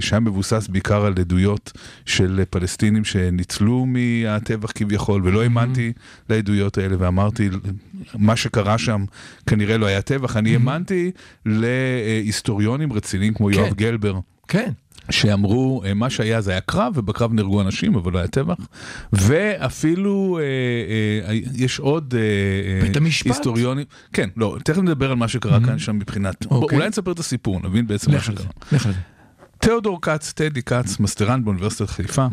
[0.00, 1.72] שהיה מבוסס בעיקר על עדויות
[2.06, 5.92] של פלסטינים שניצלו מהטבח כביכול, ולא האמנתי
[6.30, 7.48] לעדויות האלה, ואמרתי,
[8.14, 9.04] מה שקרה שם
[9.46, 11.10] כנראה לא היה טבח, אני האמנתי
[11.46, 13.74] להיסטוריונים רציניים כמו יואב כן.
[13.74, 14.18] גלבר.
[14.48, 14.70] כן.
[15.10, 18.56] שאמרו, אה, מה שהיה זה היה קרב, ובקרב נהרגו אנשים, אבל לא היה טבח.
[19.12, 20.42] ואפילו אה,
[21.32, 23.26] אה, יש עוד אה, אה, בית המשפט?
[23.26, 23.84] היסטוריונים.
[24.12, 26.46] כן, לא, תכף נדבר על מה שקרה כאן שם מבחינת...
[26.50, 26.78] אוקיי.
[26.78, 28.36] אולי נספר את הסיפור, נבין בעצם מה שקרה.
[28.70, 28.98] זה, לך על זה.
[29.58, 32.26] תיאודור כץ, טדי כץ, מסטרנט באוניברסיטת חיפה,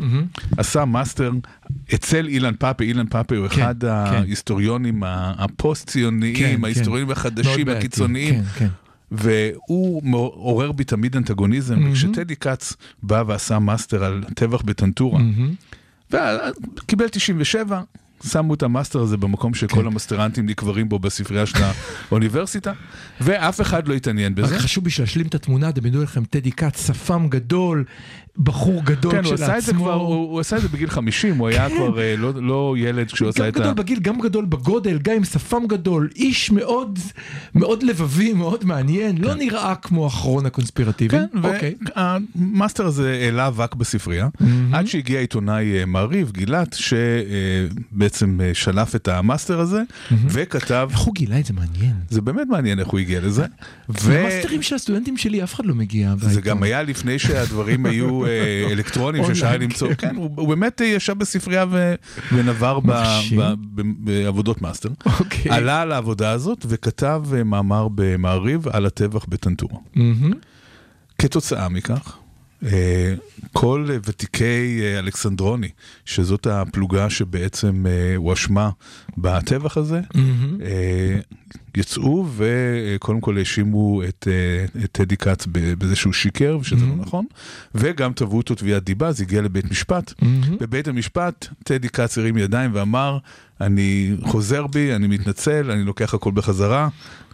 [0.56, 1.30] עשה מאסטר
[1.94, 3.86] אצל אילן פאפה, אילן פאפה הוא כן, אחד כן.
[3.88, 6.64] ההיסטוריונים ה- כן, הפוסט-ציוניים, כן.
[6.64, 8.34] ההיסטוריונים מאוד החדשים, הקיצוניים.
[8.34, 8.68] כן, כן.
[9.16, 10.02] והוא
[10.34, 15.20] עורר בי תמיד אנטגוניזם, וכשטדי כץ בא ועשה מאסטר על טבח בטנטורה,
[16.10, 17.82] וקיבל 97,
[18.28, 19.58] שמו את המאסטר הזה במקום כן.
[19.58, 21.58] שכל המאסטרנטים נקברים בו בספרייה של
[22.10, 22.72] האוניברסיטה,
[23.20, 24.54] ואף אחד לא התעניין בזה.
[24.54, 27.84] רק חשוב בשביל להשלים את התמונה, דמיינו לכם טדי כץ, שפם גדול,
[28.38, 29.34] בחור גדול כן, הוא.
[29.34, 32.16] עשה את זה כבר, הוא, הוא עשה את זה בגיל 50, הוא היה כבר אה,
[32.16, 33.60] לא, לא ילד כשהוא עשה גם את ה...
[33.60, 36.98] גדול בגיל, גם גדול בגודל, גם עם שפם גדול, איש מאוד,
[37.54, 41.20] מאוד לבבי, מאוד מעניין, לא נראה כמו אחרון הקונספירטיבים.
[41.32, 41.74] כן, אוקיי.
[41.96, 44.28] והמאסטר הזה העלה אבק בספרייה,
[44.72, 49.82] עד שהגיע עיתונאי אה, מעריב, גילת, שבעצם אה, שלף את המאסטר הזה,
[50.28, 51.94] וכתב, איך הוא גילה את זה מעניין.
[52.10, 53.44] זה באמת מעניין איך הוא הגיע לזה,
[53.88, 54.12] ו...
[54.12, 56.14] למאסטרים של הסטודנטים שלי אף אחד לא מגיע.
[56.18, 56.40] זה.
[56.40, 59.94] גם היה לפני שהדברים היו אה, אלקטרוניים שאפשר היה אונליין, למצוא, כן.
[60.08, 61.64] כן, הוא הוא באמת אה, ישב בספרייה
[62.32, 62.80] ונבר
[63.76, 64.88] בעבודות מאסטר.
[65.20, 65.52] אוקיי.
[65.52, 69.78] עלה על העבודה הזאת וכתב אה, מאמר במעריב על הטבח בטנטורה.
[71.18, 72.18] כתוצאה מכך,
[73.52, 75.68] כל אה, ותיקי אה, אלכסנדרוני,
[76.04, 78.70] שזאת הפלוגה שבעצם אה, הואשמה
[79.18, 80.00] בטבח הזה,
[80.62, 81.18] אה,
[81.76, 84.28] יצאו וקודם כל האשימו את,
[84.84, 87.26] את טדי כץ בזה שהוא שיקר ושזה לא נכון,
[87.74, 90.12] וגם תבעו אותו תביעת דיבה, זה הגיע לבית משפט.
[90.60, 93.18] בבית המשפט טדי כץ הרים ידיים ואמר,
[93.60, 96.88] אני חוזר בי, אני מתנצל, אני לוקח הכל בחזרה,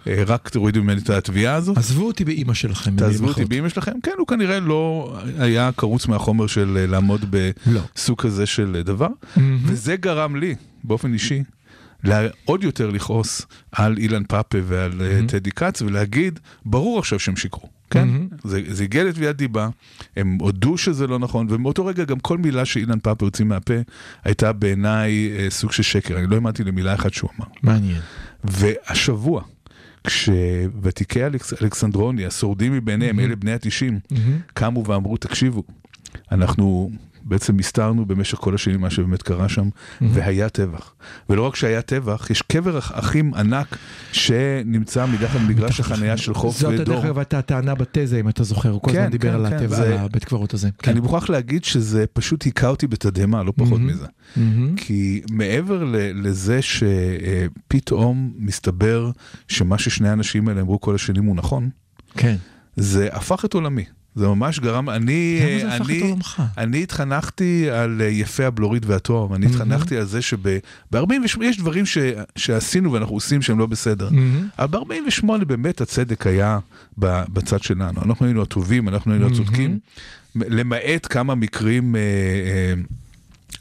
[0.06, 1.78] רק תורידו ממני את התביעה הזאת.
[1.78, 2.96] עזבו אותי באימא שלכם.
[2.96, 3.44] תעזבו אותי.
[3.44, 3.92] באמא שלכם?
[4.02, 7.36] כן, הוא כנראה לא היה קרוץ מהחומר של אה, לעמוד
[7.66, 7.80] לא.
[7.96, 9.08] בסוג כזה של אה, דבר,
[9.64, 11.42] וזה גרם לי, באופן אישי,
[12.44, 17.68] עוד יותר לכעוס על אילן פאפה ועל אה, טדי כץ ולהגיד, ברור עכשיו שהם שיקרו.
[17.90, 18.08] כן,
[18.44, 19.68] זה, זה הגיע לתביעת דיבה,
[20.16, 23.74] הם הודו שזה לא נכון, ומאותו רגע גם כל מילה שאילן פאפה הוציא מהפה
[24.24, 27.46] הייתה בעיניי אה, סוג של שקר, אני לא האמנתי למילה אחת שהוא אמר.
[27.62, 28.00] מעניין.
[28.44, 29.42] והשבוע,
[30.06, 33.98] כשוותיקי אלכס, אלכסנדרוני, השורדים מביניהם, אלה בני התשעים,
[34.54, 35.62] קמו ואמרו, תקשיבו,
[36.32, 36.90] אנחנו
[37.30, 39.68] בעצם הסתרנו במשך כל השנים מה שבאמת קרה שם,
[40.00, 40.94] והיה טבח.
[41.30, 43.76] ולא רק שהיה טבח, יש קבר אח- אחים ענק
[44.12, 46.84] שנמצא מתחת למגרש החנייה של חוף זאת דור.
[46.84, 49.50] דרך אגב הייתה הטענה בתזה, אם אתה זוכר, הוא כל כן, הזמן דיבר כן, על
[49.50, 50.68] כן, הטבע, זה- על הבית קברות הזה.
[50.78, 50.90] כן.
[50.90, 54.06] אני מוכרח להגיד שזה פשוט היכה אותי בתדהמה, לא פחות מזה.
[54.36, 54.76] מהמם.
[54.76, 59.10] כי מעבר לזה שפתאום מסתבר
[59.48, 61.70] שמה ששני האנשים האלה אמרו כל השנים הוא נכון,
[62.16, 62.36] כן.
[62.76, 63.84] זה הפך את עולמי.
[64.14, 66.14] זה ממש גרם, אני, אני?
[66.58, 70.96] אני התחנכתי על אה, יפה הבלורית והתואר, אני התחנכתי על זה שב-48,
[71.42, 71.98] יש דברים ש,
[72.36, 74.08] שעשינו ואנחנו עושים שהם לא בסדר.
[74.58, 76.58] אבל ב-48 באמת הצדק היה
[76.98, 79.78] בצד שלנו, אנחנו היינו הטובים, אנחנו היינו הצודקים,
[80.34, 82.74] למעט כמה מקרים אה, אה,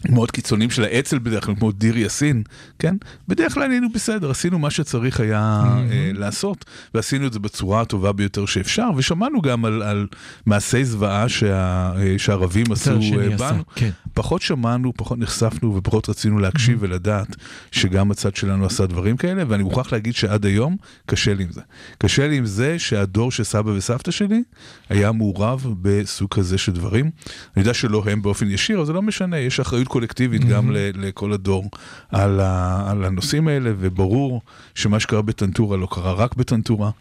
[0.09, 2.43] מאוד קיצוניים של האצ"ל בדרך כלל, כמו דיר יאסין,
[2.79, 2.95] כן?
[3.27, 8.11] בדרך כלל היינו בסדר, עשינו מה שצריך היה אה, לעשות, ועשינו את זה בצורה הטובה
[8.11, 10.07] ביותר שאפשר, ושמענו גם על, על
[10.45, 13.63] מעשי זוועה שה, אה, שהערבים עשו אה, בנו.
[13.75, 13.89] כן.
[14.13, 17.35] פחות שמענו, פחות נחשפנו ופחות רצינו להקשיב ולדעת
[17.71, 21.61] שגם הצד שלנו עשה דברים כאלה, ואני מוכרח להגיד שעד היום קשה לי עם זה.
[21.97, 24.43] קשה לי עם זה שהדור של סבא וסבתא שלי
[24.89, 27.05] היה מעורב בסוג כזה של דברים.
[27.05, 30.77] אני יודע שלא הם באופן ישיר, אבל זה לא משנה, יש אחריות קולקטיבית גם ל-
[31.07, 31.69] לכל הדור
[32.09, 34.41] על, ה- על הנושאים האלה, וברור
[34.75, 36.91] שמה שקרה בטנטורה לא קרה רק בטנטורה,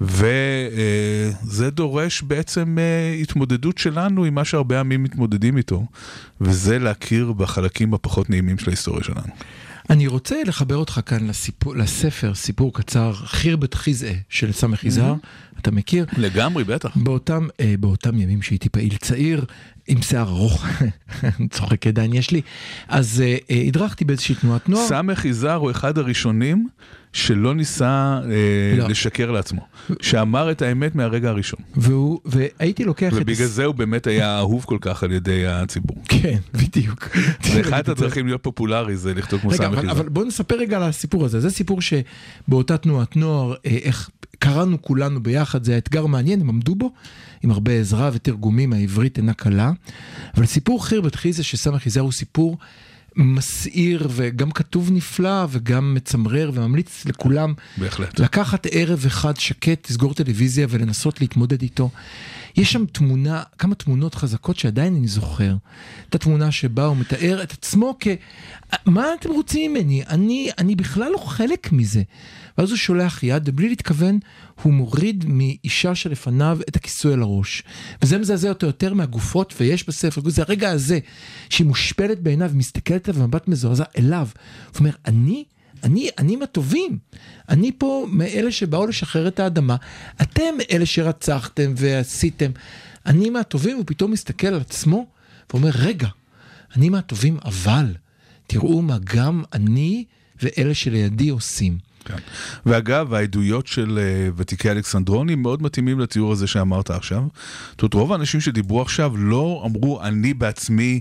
[0.00, 5.86] וזה דורש בעצם אה, התמודדות שלנו עם מה שהרבה עמים מתמודדים איתו,
[6.40, 9.26] וזה להכיר בחלקים הפחות נעימים של ההיסטוריה שלנו.
[9.90, 15.14] אני רוצה לחבר אותך כאן לסיפור, לספר, סיפור קצר, חירבת חיזעה של סמך יזהר,
[15.60, 16.06] אתה מכיר?
[16.16, 16.96] לגמרי, בטח.
[16.96, 19.44] באותם, אה, באותם ימים שהייתי פעיל צעיר,
[19.88, 20.66] עם שיער ארוך,
[21.50, 22.40] צוחק עדיין יש לי,
[22.88, 24.88] אז אה, אה, הדרכתי באיזושהי תנועת נוער.
[24.88, 26.68] סמך יזהר הוא אחד הראשונים
[27.14, 28.88] שלא ניסה אה, לא.
[28.88, 29.60] לשקר לעצמו,
[30.02, 31.60] שאמר את האמת מהרגע הראשון.
[31.76, 33.18] והוא, והייתי לוקח את...
[33.20, 35.96] ובגלל זה הוא באמת היה אהוב כל כך על ידי הציבור.
[36.22, 37.08] כן, בדיוק.
[37.52, 39.90] זה אחד הדרכים להיות פופולרי, זה לכתוב כמו סמך יזהר.
[39.90, 41.40] אבל בוא נספר רגע על הסיפור הזה.
[41.40, 46.74] זה סיפור שבאותה תנועת נוער, אה, איך קראנו כולנו ביחד, זה אתגר מעניין, הם עמדו
[46.74, 46.92] בו,
[47.44, 49.72] עם הרבה עזרה ותרגומים, העברית אינה קלה.
[50.36, 52.58] אבל סיפור חירבת חיזה של סמך יזהר הוא סיפור
[53.16, 58.20] מסעיר וגם כתוב נפלא וגם מצמרר וממליץ לכולם בהחלט.
[58.20, 61.90] לקחת ערב אחד שקט, לסגור טלוויזיה ולנסות להתמודד איתו.
[62.56, 65.56] יש שם תמונה, כמה תמונות חזקות שעדיין אני זוכר.
[66.08, 68.08] את התמונה שבה הוא מתאר את עצמו כ...
[68.86, 70.02] מה אתם רוצים ממני?
[70.08, 72.02] אני, אני בכלל לא חלק מזה.
[72.58, 74.18] ואז הוא שולח יד, ובלי להתכוון,
[74.62, 77.62] הוא מוריד מאישה שלפניו את הכיסוי על הראש.
[78.02, 80.98] וזה מזעזע אותו יותר מהגופות, ויש בספר, זה הרגע הזה,
[81.50, 84.28] שהיא מושפלת בעיניו, מסתכלת עליו במבט מזועזע אליו.
[84.72, 85.44] הוא אומר, אני
[85.84, 86.98] אני, אני מהטובים.
[87.48, 89.76] אני פה מאלה שבאו לשחרר את האדמה.
[90.22, 92.50] אתם אלה שרצחתם ועשיתם.
[93.06, 95.06] אני מהטובים, הוא פתאום מסתכל על עצמו
[95.50, 96.08] ואומר, רגע,
[96.76, 97.94] אני מהטובים, אבל
[98.46, 100.04] תראו מה גם אני
[100.42, 101.78] ואלה שלידי עושים.
[102.04, 102.16] כן.
[102.66, 107.22] ואגב, העדויות של אה, ותיקי אלכסנדרוני מאוד מתאימים לתיאור הזה שאמרת עכשיו.
[107.70, 111.00] זאת אומרת, רוב האנשים שדיברו עכשיו לא אמרו, אני בעצמי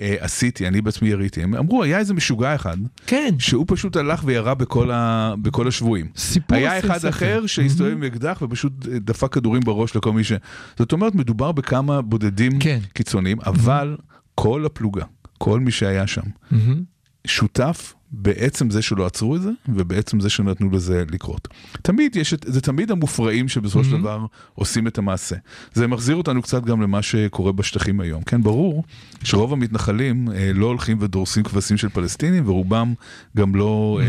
[0.00, 1.42] אה, עשיתי, אני בעצמי יריתי.
[1.42, 2.76] הם אמרו, היה איזה משוגע אחד,
[3.06, 3.34] כן.
[3.38, 5.34] שהוא פשוט הלך וירה בכל, ה...
[5.42, 6.08] בכל השבויים.
[6.16, 7.08] סיפור היה אחד ספר.
[7.08, 10.32] אחר שהסתובב עם אקדח ופשוט אה, דפק כדורים בראש לכל מי ש...
[10.78, 12.78] זאת אומרת, מדובר בכמה בודדים כן.
[12.92, 13.96] קיצוניים, אבל
[14.34, 15.04] כל הפלוגה,
[15.38, 16.82] כל מי שהיה שם, מהמם.
[17.26, 21.48] שותף בעצם זה שלא עצרו את זה, ובעצם זה שנתנו לזה לקרות.
[21.82, 25.36] תמיד יש את, זה תמיד המופרעים שבסופו של דבר עושים את המעשה.
[25.72, 28.22] זה מחזיר אותנו קצת גם למה שקורה בשטחים היום.
[28.22, 28.84] כן, ברור
[29.24, 32.94] שרוב המתנחלים אה, לא הולכים ודורסים כבשים של פלסטינים, ורובם
[33.36, 34.06] גם לא אה,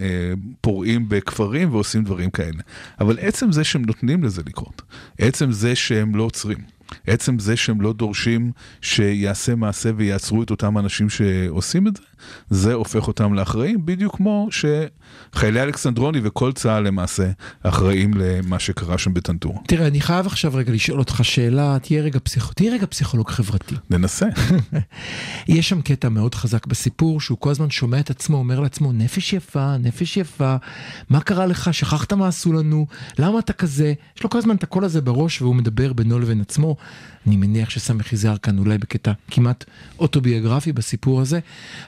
[0.00, 2.62] אה, פורעים בכפרים ועושים דברים כאלה.
[3.00, 4.82] אבל עצם זה שהם נותנים לזה לקרות,
[5.18, 6.58] עצם זה שהם לא עוצרים.
[7.06, 12.02] עצם זה שהם לא דורשים שיעשה מעשה ויעצרו את אותם אנשים שעושים את זה,
[12.50, 17.30] זה הופך אותם לאחראים, בדיוק כמו שחיילי אלכסנדרוני וכל צה"ל למעשה
[17.62, 19.58] אחראים למה שקרה שם בטנטורה.
[19.66, 22.52] תראה, אני חייב עכשיו רגע לשאול אותך שאלה, תהיה רגע, פסיכ...
[22.52, 23.74] תהיה רגע פסיכולוג חברתי.
[23.90, 24.26] ננסה.
[25.48, 29.32] יש שם קטע מאוד חזק בסיפור, שהוא כל הזמן שומע את עצמו, אומר לעצמו, נפש
[29.32, 30.56] יפה, נפש יפה,
[31.10, 32.86] מה קרה לך, שכחת מה עשו לנו,
[33.18, 33.92] למה אתה כזה?
[34.16, 36.76] יש לו כל הזמן את הקול הזה בראש, והוא מדבר בינו לבין עצמו.
[37.28, 39.64] אני מניח שסמך יזהר כאן אולי בקטע כמעט
[39.98, 41.36] אוטוביוגרפי בסיפור הזה.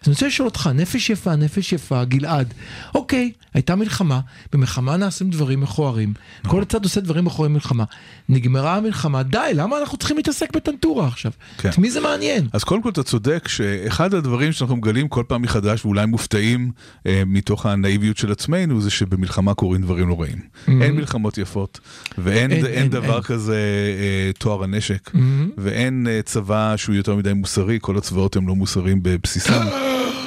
[0.02, 2.54] אז אני רוצה לשאול אותך, נפש יפה, נפש יפה, גלעד,
[2.94, 4.20] אוקיי, הייתה מלחמה,
[4.52, 6.12] במלחמה נעשים דברים מכוערים,
[6.46, 7.84] כל צד עושה דברים מכוערים במלחמה,
[8.28, 11.32] נגמרה המלחמה, די, למה אנחנו צריכים להתעסק בטנטורה עכשיו?
[11.58, 11.68] כן.
[11.68, 12.48] את מי זה מעניין?
[12.52, 16.70] אז קודם כל אתה צודק שאחד הדברים שאנחנו מגלים כל פעם מחדש ואולי מופתעים
[17.06, 20.38] אה, מתוך הנאיביות של עצמנו זה שבמלחמה קורים דברים נוראים.
[20.68, 21.80] אין מלחמות יפות
[22.18, 23.22] ואין אין, אין, אין, דבר אין.
[23.22, 23.56] כזה
[24.00, 25.10] אה, טוהר הנשק
[25.58, 29.52] ואין אה, צבא שהוא יותר מדי מוסרי, כל הצבאות הם לא מוסריים בבסיסם.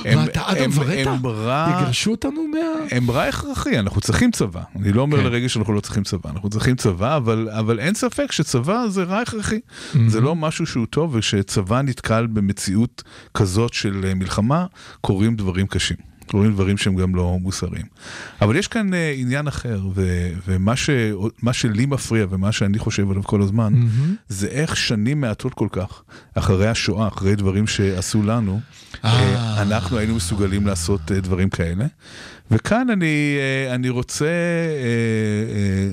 [0.05, 1.11] הם- מה, אתה אדם ורטה?
[1.11, 1.77] הם רע...
[1.81, 2.57] יגרשו אותנו מה...
[2.91, 4.61] הם רע הכרחי, אנחנו צריכים צבא.
[4.75, 5.23] אני לא אומר כן.
[5.23, 9.19] לרגע שאנחנו לא צריכים צבא, אנחנו צריכים צבא, אבל, אבל אין ספק שצבא זה רע
[9.19, 9.59] הכרחי.
[10.07, 14.65] זה לא משהו שהוא טוב, וכשצבא נתקל במציאות כזאת של אה, מלחמה,
[15.01, 15.97] קורים דברים קשים.
[16.23, 17.85] קורים דברים שהם גם לא מוסריים.
[18.41, 20.89] אבל יש כאן אה, עניין אחר, ו, ומה ש,
[21.41, 23.73] מה שלי מפריע ומה שאני חושב עליו כל הזמן,
[24.29, 26.03] זה איך שנים מעטות כל כך,
[26.35, 28.59] אחרי השואה, אחרי דברים שעשו לנו,
[29.05, 31.85] אה, אנחנו היינו מסוגלים לעשות אה, דברים כאלה.
[32.53, 33.35] וכאן אני,
[33.67, 34.31] אה, אני רוצה אה,
[35.55, 35.91] אה,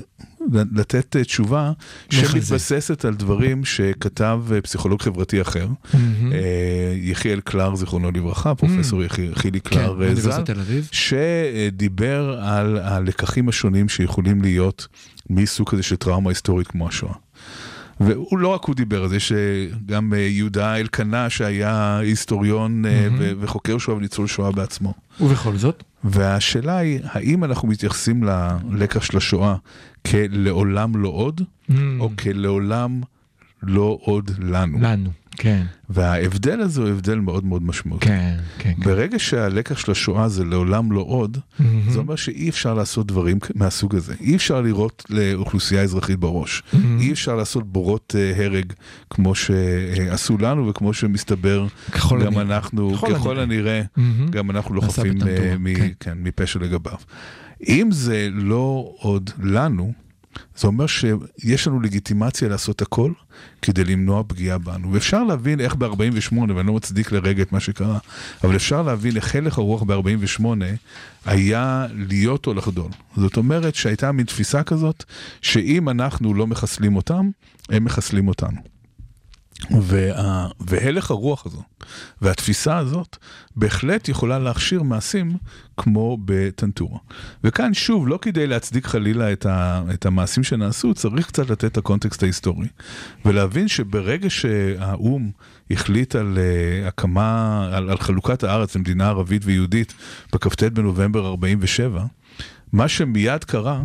[0.72, 1.72] לתת תשובה.
[2.10, 5.68] שמתבססת על דברים שכתב פסיכולוג חברתי אחר,
[6.96, 10.30] יחיאל קלר, זיכרונו לברכה, פרופסור יחי- חילי כן, קלר ז"ל.
[10.92, 14.88] שדיבר על הלקחים השונים שיכולים להיות
[15.30, 17.14] מסוג כזה של טראומה היסטורית כמו השואה.
[18.00, 22.84] והוא לא רק הוא דיבר על זה, יש אה, יהודה אלקנה שהיה היסטוריון.
[23.18, 24.94] ו- וחוקר שואה וניצול שואה בעצמו.
[25.20, 25.82] ובכל זאת?
[26.04, 29.54] והשאלה היא, האם אנחנו מתייחסים ללקח של השואה
[30.06, 31.40] כלעולם לא עוד,
[32.00, 33.00] או כלעולם
[33.62, 34.78] לא עוד לנו?
[34.80, 35.10] לנו,
[35.42, 38.06] כן, וההבדל הזה הוא הבדל מאוד מאוד משמעותי.
[38.06, 38.72] כן, כן.
[38.76, 38.82] כן.
[38.84, 41.90] ברגע שהלקח של השואה זה לעולם לא עוד, מהמם.
[41.90, 44.14] זה אומר שאי אפשר לעשות דברים מהסוג הזה.
[44.20, 46.62] אי אפשר לירות לאוכלוסייה אזרחית בראש.
[47.00, 48.72] אי אפשר לעשות בורות אה, הרג
[49.10, 52.56] כמו שעשו לנו וכמו שמסתבר ככל גם הנראה.
[52.56, 53.82] אנחנו, ככל ככל הנראה.
[53.96, 54.28] מהמם.
[54.30, 55.88] גם אנחנו לא חפים אה, מ- כן.
[56.00, 56.96] כן, מפשע לגביו.
[57.68, 59.92] אם זה לא עוד לנו,
[60.56, 63.12] זה אומר שיש לנו לגיטימציה לעשות הכל
[63.62, 64.92] כדי למנוע פגיעה בנו.
[64.92, 67.98] ואפשר להבין איך ב-48, ואני לא מצדיק לרגע את מה שקרה,
[68.44, 70.44] אבל אפשר להבין איך הלך הרוח ב-48
[71.24, 72.90] היה להיות או לחדול.
[73.16, 75.04] זאת אומרת שהייתה מין תפיסה כזאת,
[75.42, 77.30] שאם אנחנו לא מחסלים אותם,
[77.68, 78.79] הם מחסלים אותנו.
[79.70, 80.48] וה...
[80.60, 81.62] והלך הרוח הזו
[82.22, 83.16] והתפיסה הזאת
[83.56, 85.36] בהחלט יכולה להכשיר מעשים
[85.76, 86.98] כמו בטנטורה.
[87.44, 89.82] וכאן שוב, לא כדי להצדיק חלילה את, ה...
[89.94, 92.68] את המעשים שנעשו, צריך קצת לתת את הקונטקסט ההיסטורי
[93.24, 95.30] ולהבין שברגע שהאו"ם
[95.70, 99.94] החליט על uh, הקמה, על, על חלוקת הארץ למדינה ערבית ויהודית
[100.32, 102.04] בכ"ט בנובמבר 47,
[102.72, 103.82] מה שמיד קרה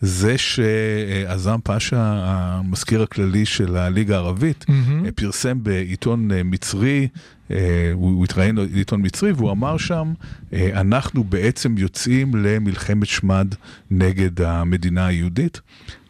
[0.00, 5.10] זה שעזם פאשה, המזכיר הכללי של הליגה הערבית, מהמם.
[5.10, 7.08] פרסם בעיתון אה, מצרי,
[7.50, 10.12] אה, הוא הוא התראיין לעיתון מצרי והוא אמר שם,
[10.52, 13.54] אה, אנחנו בעצם יוצאים למלחמת שמד
[13.90, 15.60] נגד המדינה היהודית.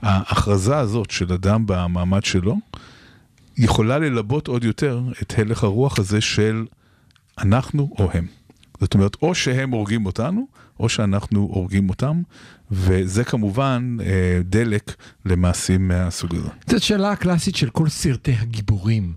[0.02, 2.56] ההכרזה הזאת של אדם במעמד שלו,
[3.58, 6.64] יכולה ללבות עוד יותר את הלך הרוח הזה של
[7.38, 8.26] אנחנו או הם.
[8.80, 10.46] זאת אומרת, או שהם הורגים אותנו,
[10.80, 12.22] או שאנחנו הורגים אותם,
[12.76, 14.06] וזה כמובן אה,
[14.44, 14.94] דלק
[15.26, 16.48] למעשים מהסוג הזה.
[16.66, 19.12] זאת שאלה הקלאסית של כל סרטי הגיבורים.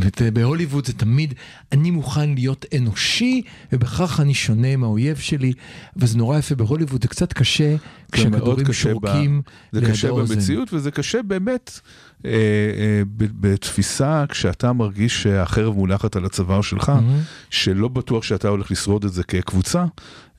[0.00, 1.34] ות- בהוליווד זה תמיד,
[1.72, 3.42] אני מוכן להיות אנושי,
[3.72, 5.52] ובכך אני שונה מהאויב שלי,
[5.96, 7.76] וזה נורא יפה בהוליווד, זה קצת קשה
[8.16, 9.42] זה מאוד כשכדורים קשה ב- שורקים
[9.72, 10.34] זה ליד קשה האוזן.
[10.34, 11.80] במציאות וזה קשה באמת
[12.24, 17.18] אה, אה, בתפיסה כשאתה מרגיש שהחרב מונחת על הצוואר שלך, מהמם.
[17.50, 19.84] שלא בטוח שאתה הולך לשרוד את זה כקבוצה,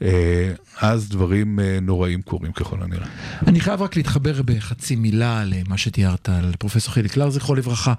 [0.01, 0.51] אה,
[0.81, 3.07] אז דברים אה, נוראים קורים ככל הנראה.
[3.47, 7.93] אני חייב רק להתחבר בחצי מילה למה שתיארת על פרופסור חיליק קלר, זכרו לברכה.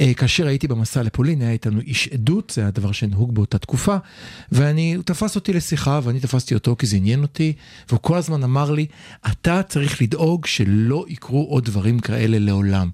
[0.00, 3.96] אה, כאשר הייתי במסע לפולין, היה איתנו איש עדות, זה היה דבר שנהוג באותה תקופה,
[4.52, 7.52] ואני, הוא תפס אותי לשיחה, ואני תפסתי אותו כי זה עניין אותי,
[7.88, 8.86] והוא כל הזמן אמר לי,
[9.26, 12.90] אתה צריך לדאוג שלא יקרו עוד דברים כאלה לעולם.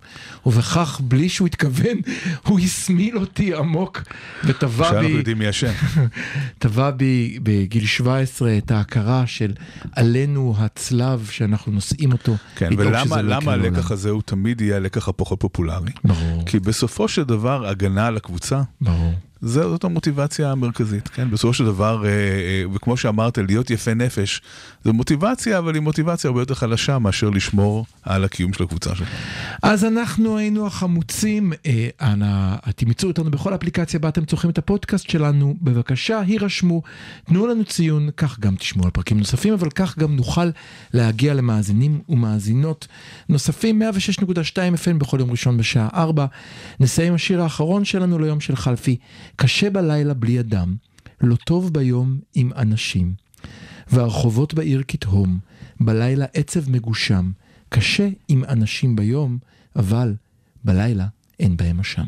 [0.47, 2.01] ובכך, בלי שהוא התכוון,
[2.47, 4.03] הוא הסמיל אותי עמוק,
[4.45, 5.07] וטבע בי...
[5.09, 5.73] יודעים מי אשם.
[6.59, 9.53] טבע בי בגיל 17 את ההכרה של
[9.93, 12.35] עלינו הצלב שאנחנו נושאים אותו.
[12.57, 13.91] כן, ולמה לא למה יקרה הלקח.
[13.91, 15.93] הזה הוא תמיד יהיה הלקח הפחות פופולרי?
[16.05, 19.13] ברור, כי בסופו של דבר הגנה על הקבוצה ברור.
[19.43, 21.31] זאת המוטיבציה המרכזית, כן?
[21.31, 24.43] בסופו של דבר, אה, אה, וכמו שאמרת, להיות יפה נפש,
[24.85, 29.09] זו מוטיבציה, אבל היא מוטיבציה הרבה יותר חלשה מאשר לשמור על הקיום של הקבוצה שלך.
[29.63, 35.11] אז אנחנו היינו החמוצים, אה, אנא תמצאו אותנו בכל אפליקציה בה אתם צורכים את הפודקאסט
[35.11, 36.83] שלנו, בבקשה הירשמו,
[37.25, 40.51] תנו לנו ציון, כך גם תשמעו על פרקים נוספים, אבל כך גם נוכל
[40.95, 42.87] להגיע למאזינים ומאזינות
[43.29, 44.25] נוספים, 106.2
[44.85, 46.27] FM בכל יום ראשון בשעה 4.
[46.81, 48.97] נסיים השיר האחרון שלנו ליום של חלפי,
[49.37, 50.77] קשה בלילה בלי אדם,
[51.21, 53.15] לא טוב ביום עם אנשים.
[53.91, 55.39] והרחובות בעיר כתהום,
[55.81, 57.31] בלילה עצב מגושם,
[57.69, 59.39] קשה עם אנשים ביום,
[59.77, 60.15] אבל
[60.65, 61.07] בלילה
[61.41, 62.07] אין בהם אשם.